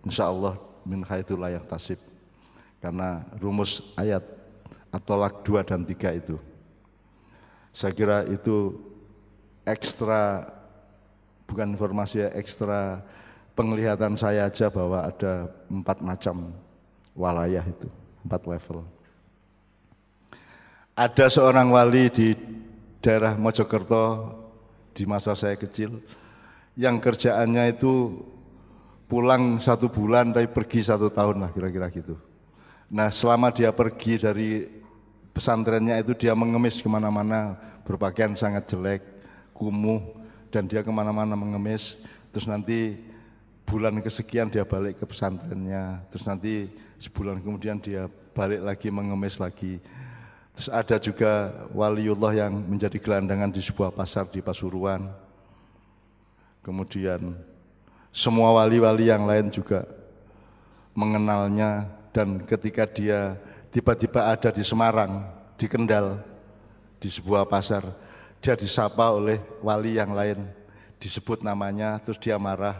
insya 0.00 0.32
Allah 0.32 0.56
min 0.88 1.04
haitsu 1.04 1.36
layak 1.36 1.68
tasib. 1.68 2.00
Karena 2.80 3.24
rumus 3.40 3.92
ayat 3.96 4.24
atau 4.92 5.16
lak 5.16 5.44
2 5.44 5.64
dan 5.64 5.80
3 5.84 6.20
itu. 6.20 6.36
Saya 7.74 7.92
kira 7.92 8.22
itu 8.28 8.76
ekstra 9.64 10.46
bukan 11.48 11.74
informasi 11.74 12.24
ya 12.24 12.28
ekstra 12.36 13.00
penglihatan 13.56 14.14
saya 14.16 14.46
aja 14.46 14.68
bahwa 14.68 15.04
ada 15.04 15.48
empat 15.68 15.98
macam 16.04 16.52
walayah 17.16 17.64
itu 17.64 17.88
empat 18.24 18.42
level 18.46 18.84
ada 20.94 21.26
seorang 21.26 21.74
wali 21.74 22.06
di 22.06 22.38
daerah 23.02 23.34
Mojokerto 23.34 24.30
di 24.94 25.02
masa 25.10 25.34
saya 25.34 25.58
kecil 25.58 25.98
yang 26.78 27.02
kerjaannya 27.02 27.74
itu 27.74 28.22
pulang 29.10 29.58
satu 29.58 29.90
bulan 29.90 30.30
tapi 30.30 30.46
pergi 30.46 30.86
satu 30.86 31.10
tahun 31.10 31.42
lah 31.42 31.50
kira-kira 31.50 31.90
gitu. 31.90 32.14
Nah 32.94 33.10
selama 33.10 33.50
dia 33.50 33.74
pergi 33.74 34.22
dari 34.22 34.50
pesantrennya 35.34 35.98
itu 35.98 36.14
dia 36.14 36.32
mengemis 36.38 36.78
ke 36.78 36.86
mana-mana 36.86 37.58
berpakaian 37.82 38.38
sangat 38.38 38.70
jelek, 38.70 39.02
kumuh 39.50 39.98
dan 40.54 40.70
dia 40.70 40.86
ke 40.86 40.90
mana-mana 40.94 41.34
mengemis. 41.34 41.98
Terus 42.30 42.46
nanti 42.46 43.02
bulan 43.66 43.98
kesekian 43.98 44.46
dia 44.46 44.62
balik 44.62 45.02
ke 45.02 45.04
pesantrennya. 45.10 46.06
Terus 46.14 46.24
nanti 46.26 46.70
sebulan 47.02 47.42
kemudian 47.42 47.82
dia 47.82 48.06
balik 48.30 48.62
lagi 48.62 48.88
mengemis 48.94 49.42
lagi. 49.42 49.82
Terus 50.54 50.70
ada 50.70 50.96
juga 51.02 51.50
waliullah 51.74 52.32
yang 52.46 52.54
menjadi 52.54 52.96
gelandangan 53.02 53.50
di 53.50 53.58
sebuah 53.58 53.90
pasar 53.90 54.30
di 54.30 54.38
Pasuruan. 54.38 55.10
Kemudian 56.62 57.34
semua 58.14 58.54
wali-wali 58.54 59.10
yang 59.10 59.26
lain 59.26 59.50
juga 59.50 59.82
mengenalnya 60.94 61.90
dan 62.14 62.38
ketika 62.46 62.86
dia 62.86 63.34
tiba-tiba 63.74 64.30
ada 64.30 64.54
di 64.54 64.62
Semarang, 64.62 65.26
di 65.58 65.66
Kendal, 65.66 66.22
di 67.02 67.10
sebuah 67.10 67.50
pasar, 67.50 67.82
dia 68.38 68.54
disapa 68.54 69.10
oleh 69.10 69.42
wali 69.58 69.98
yang 69.98 70.14
lain, 70.14 70.46
disebut 71.02 71.42
namanya, 71.42 71.98
terus 71.98 72.22
dia 72.22 72.38
marah. 72.38 72.78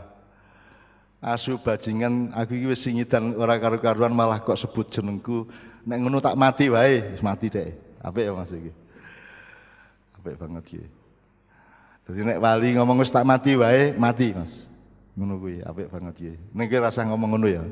Asu 1.19 1.59
bajingan, 1.59 2.31
aku 2.31 2.55
iki 2.55 2.71
wis 2.71 2.87
singidan 2.87 3.35
ora 3.35 3.59
karu-karuan 3.59 4.15
malah 4.15 4.39
kok 4.39 4.61
sebut 4.61 4.87
jenengku. 4.93 5.51
Nek 5.85 5.99
ngono 6.01 6.19
tak 6.21 6.37
mati 6.37 6.73
wae, 6.73 7.13
wis 7.13 7.21
mati 7.21 7.53
deh. 7.53 7.71
Apik 8.01 8.25
ya 8.25 8.33
Mas 8.33 8.53
iki. 8.53 8.73
Apik 10.17 10.37
banget 10.41 10.65
iki. 10.73 10.83
Jadi 12.05 12.21
nek 12.25 12.39
wali 12.41 12.69
ngomong 12.77 13.01
wis 13.01 13.13
tak 13.13 13.29
mati 13.29 13.57
wae, 13.57 13.93
mati 13.97 14.33
Mas. 14.33 14.65
Ngono 15.17 15.37
kuwi, 15.41 15.61
apik 15.61 15.93
banget 15.93 16.15
iki. 16.21 16.35
Nek 16.57 16.73
rasa 16.81 17.05
ngomong 17.05 17.37
ngono 17.37 17.49
ya. 17.49 17.65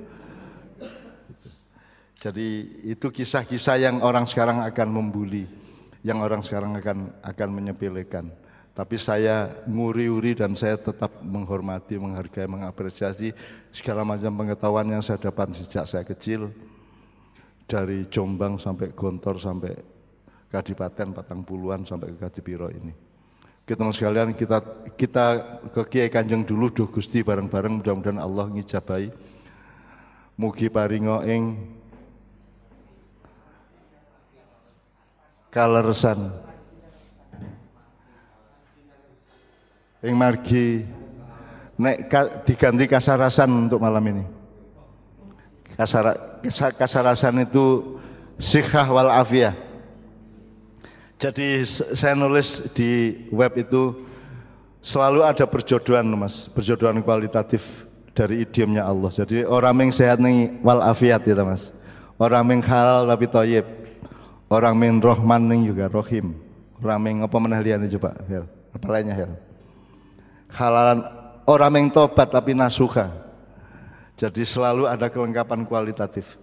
Jadi 2.23 2.79
itu 2.87 3.11
kisah-kisah 3.11 3.83
yang 3.83 3.99
orang 3.99 4.31
sekarang 4.31 4.63
akan 4.63 4.89
membuli, 4.95 5.43
yang 6.07 6.23
orang 6.23 6.39
sekarang 6.39 6.79
akan 6.79 7.11
akan 7.19 7.49
menyepelekan. 7.51 8.31
Tapi 8.73 8.97
saya 8.97 9.53
nguri-uri 9.69 10.33
dan 10.33 10.57
saya 10.57 10.81
tetap 10.81 11.21
menghormati, 11.21 12.01
menghargai, 12.01 12.49
mengapresiasi 12.49 13.37
segala 13.69 14.01
macam 14.01 14.33
pengetahuan 14.33 14.89
yang 14.89 15.05
saya 15.05 15.21
dapat 15.21 15.53
sejak 15.53 15.85
saya 15.85 16.07
kecil. 16.07 16.49
Dari 17.73 18.05
Jombang 18.13 18.61
sampai 18.61 18.93
Gontor 18.93 19.41
sampai 19.41 19.73
Kadipaten 20.53 21.17
Patang 21.17 21.41
Puluhan 21.41 21.89
sampai 21.89 22.13
ke 22.13 22.21
Kadipiro 22.21 22.69
ini. 22.69 22.93
Kita 23.65 23.89
sekalian 23.89 24.37
kita 24.37 24.61
kita 24.93 25.27
ke 25.73 25.83
Kiai 25.89 26.13
Kanjeng 26.13 26.45
dulu 26.45 26.69
duh 26.69 26.93
Gusti 26.93 27.25
bareng-bareng 27.25 27.81
mudah-mudahan 27.81 28.21
Allah 28.21 28.53
ngijabai. 28.53 29.09
Mugi 30.37 30.69
paringo 30.69 31.25
ing 31.25 31.73
kaleresan 35.49 36.29
ing 40.05 40.15
margi 40.17 40.85
nek 41.81 42.09
diganti 42.45 42.85
kasarasan 42.89 43.69
untuk 43.69 43.81
malam 43.81 44.05
ini 44.09 44.25
Kasar, 45.73 46.32
kasarasan 46.51 47.47
itu 47.47 47.99
sikhah 48.39 48.87
wal 48.91 49.11
afiyah 49.11 49.55
jadi 51.19 51.63
saya 51.95 52.19
nulis 52.19 52.67
di 52.75 53.23
web 53.31 53.55
itu 53.55 54.03
selalu 54.83 55.23
ada 55.23 55.47
perjodohan 55.47 56.07
mas 56.19 56.51
perjodohan 56.51 56.99
kualitatif 57.03 57.87
dari 58.13 58.43
idiomnya 58.43 58.83
Allah 58.83 59.11
jadi 59.15 59.47
orang 59.47 59.87
yang 59.87 59.91
sehat 59.95 60.19
nih 60.19 60.59
wal 60.61 60.83
afiat 60.83 61.23
ya 61.23 61.39
mas 61.47 61.71
orang 62.19 62.45
yang 62.51 62.61
halal 62.67 63.07
tapi 63.07 63.31
toyib 63.31 63.83
Orang 64.53 64.77
min 64.77 65.01
rohman 65.01 65.49
ning 65.49 65.65
juga 65.65 65.89
rohim. 65.89 66.37
Orang 66.77 67.01
min 67.01 67.25
apa 67.25 67.37
menah 67.41 67.65
liyane 67.65 67.89
coba, 67.97 68.21
Hel. 68.29 68.45
Apa 68.77 68.87
lainnya, 68.93 69.17
Hel? 69.17 69.33
Halalan 70.53 71.09
orang 71.49 71.73
min 71.73 71.85
tobat 71.89 72.29
tapi 72.29 72.53
nasuka. 72.53 73.09
Jadi 74.17 74.43
selalu 74.47 74.87
ada 74.87 75.09
kelengkapan 75.09 75.65
kualitatif. 75.67 76.39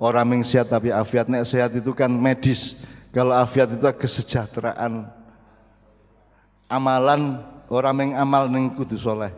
Orang 0.00 0.32
yang 0.32 0.42
sehat 0.46 0.72
tapi 0.72 0.88
afiat 0.88 1.28
nek 1.28 1.44
sehat 1.44 1.76
itu 1.76 1.92
kan 1.92 2.08
medis. 2.08 2.80
Kalau 3.12 3.36
afiat 3.36 3.76
itu 3.76 3.84
kesejahteraan 3.84 5.04
amalan 6.70 7.42
orang 7.68 7.96
yang 8.08 8.12
amal 8.16 8.48
ning 8.48 8.72
kudu 8.72 8.96
soleh. 8.96 9.34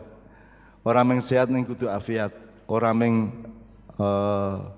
Orang 0.85 1.17
yang 1.17 1.21
sehat 1.21 1.51
ning 1.51 1.67
kudu 1.67 1.91
afiat. 1.91 2.31
Orang 2.69 2.95
yang 3.03 3.15
uh, 3.99 4.71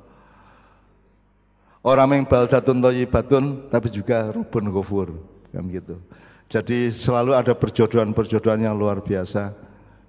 Orang 1.85 2.17
yang 2.17 2.25
baldatun 2.25 2.81
batun 3.05 3.69
tapi 3.69 3.93
juga 3.93 4.33
rubun 4.33 4.73
gofur 4.73 5.21
kan 5.53 5.61
gitu. 5.69 6.01
Jadi 6.49 6.89
selalu 6.89 7.37
ada 7.37 7.53
perjodohan-perjodohan 7.53 8.65
yang 8.65 8.73
luar 8.73 9.05
biasa 9.05 9.53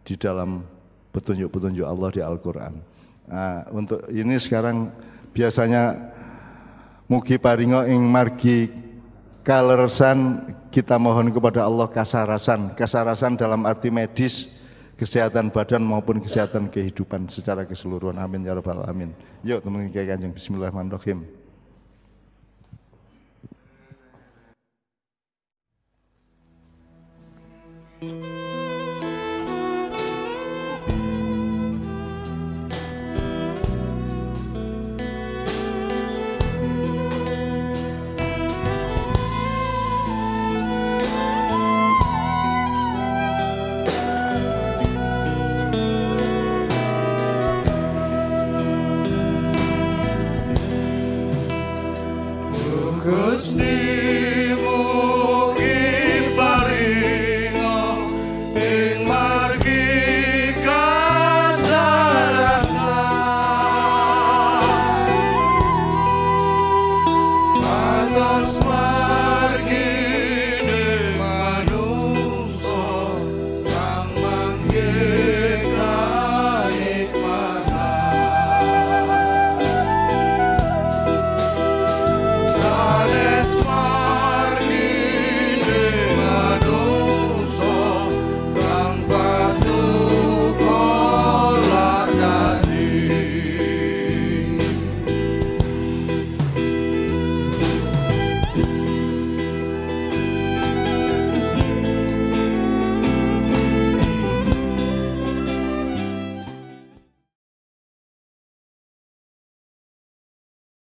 di 0.01 0.17
dalam 0.17 0.65
petunjuk-petunjuk 1.17 1.89
Allah 1.89 2.13
di 2.13 2.21
Al-Quran. 2.21 2.77
Nah, 3.25 3.65
untuk 3.73 4.05
ini 4.13 4.37
sekarang 4.37 4.93
biasanya 5.33 6.13
mugi 7.09 7.41
paringo 7.41 7.81
ing 7.89 8.05
margi 8.05 8.69
kalersan 9.41 10.45
kita 10.69 11.01
mohon 11.01 11.33
kepada 11.33 11.65
Allah 11.65 11.89
kasarasan. 11.89 12.77
Kasarasan 12.77 13.41
dalam 13.41 13.65
arti 13.65 13.89
medis, 13.89 14.61
kesehatan 15.01 15.49
badan 15.49 15.81
maupun 15.81 16.21
kesehatan 16.21 16.69
kehidupan 16.69 17.33
secara 17.33 17.65
keseluruhan. 17.65 18.21
Amin 18.21 18.45
ya 18.45 18.53
rabbal 18.53 18.85
alamin. 18.85 19.17
Yuk 19.41 19.65
teman-teman 19.65 20.05
kanjeng 20.05 20.37
Bismillahirrahmanirrahim. 20.37 21.25
Mm-hmm. 27.97 28.46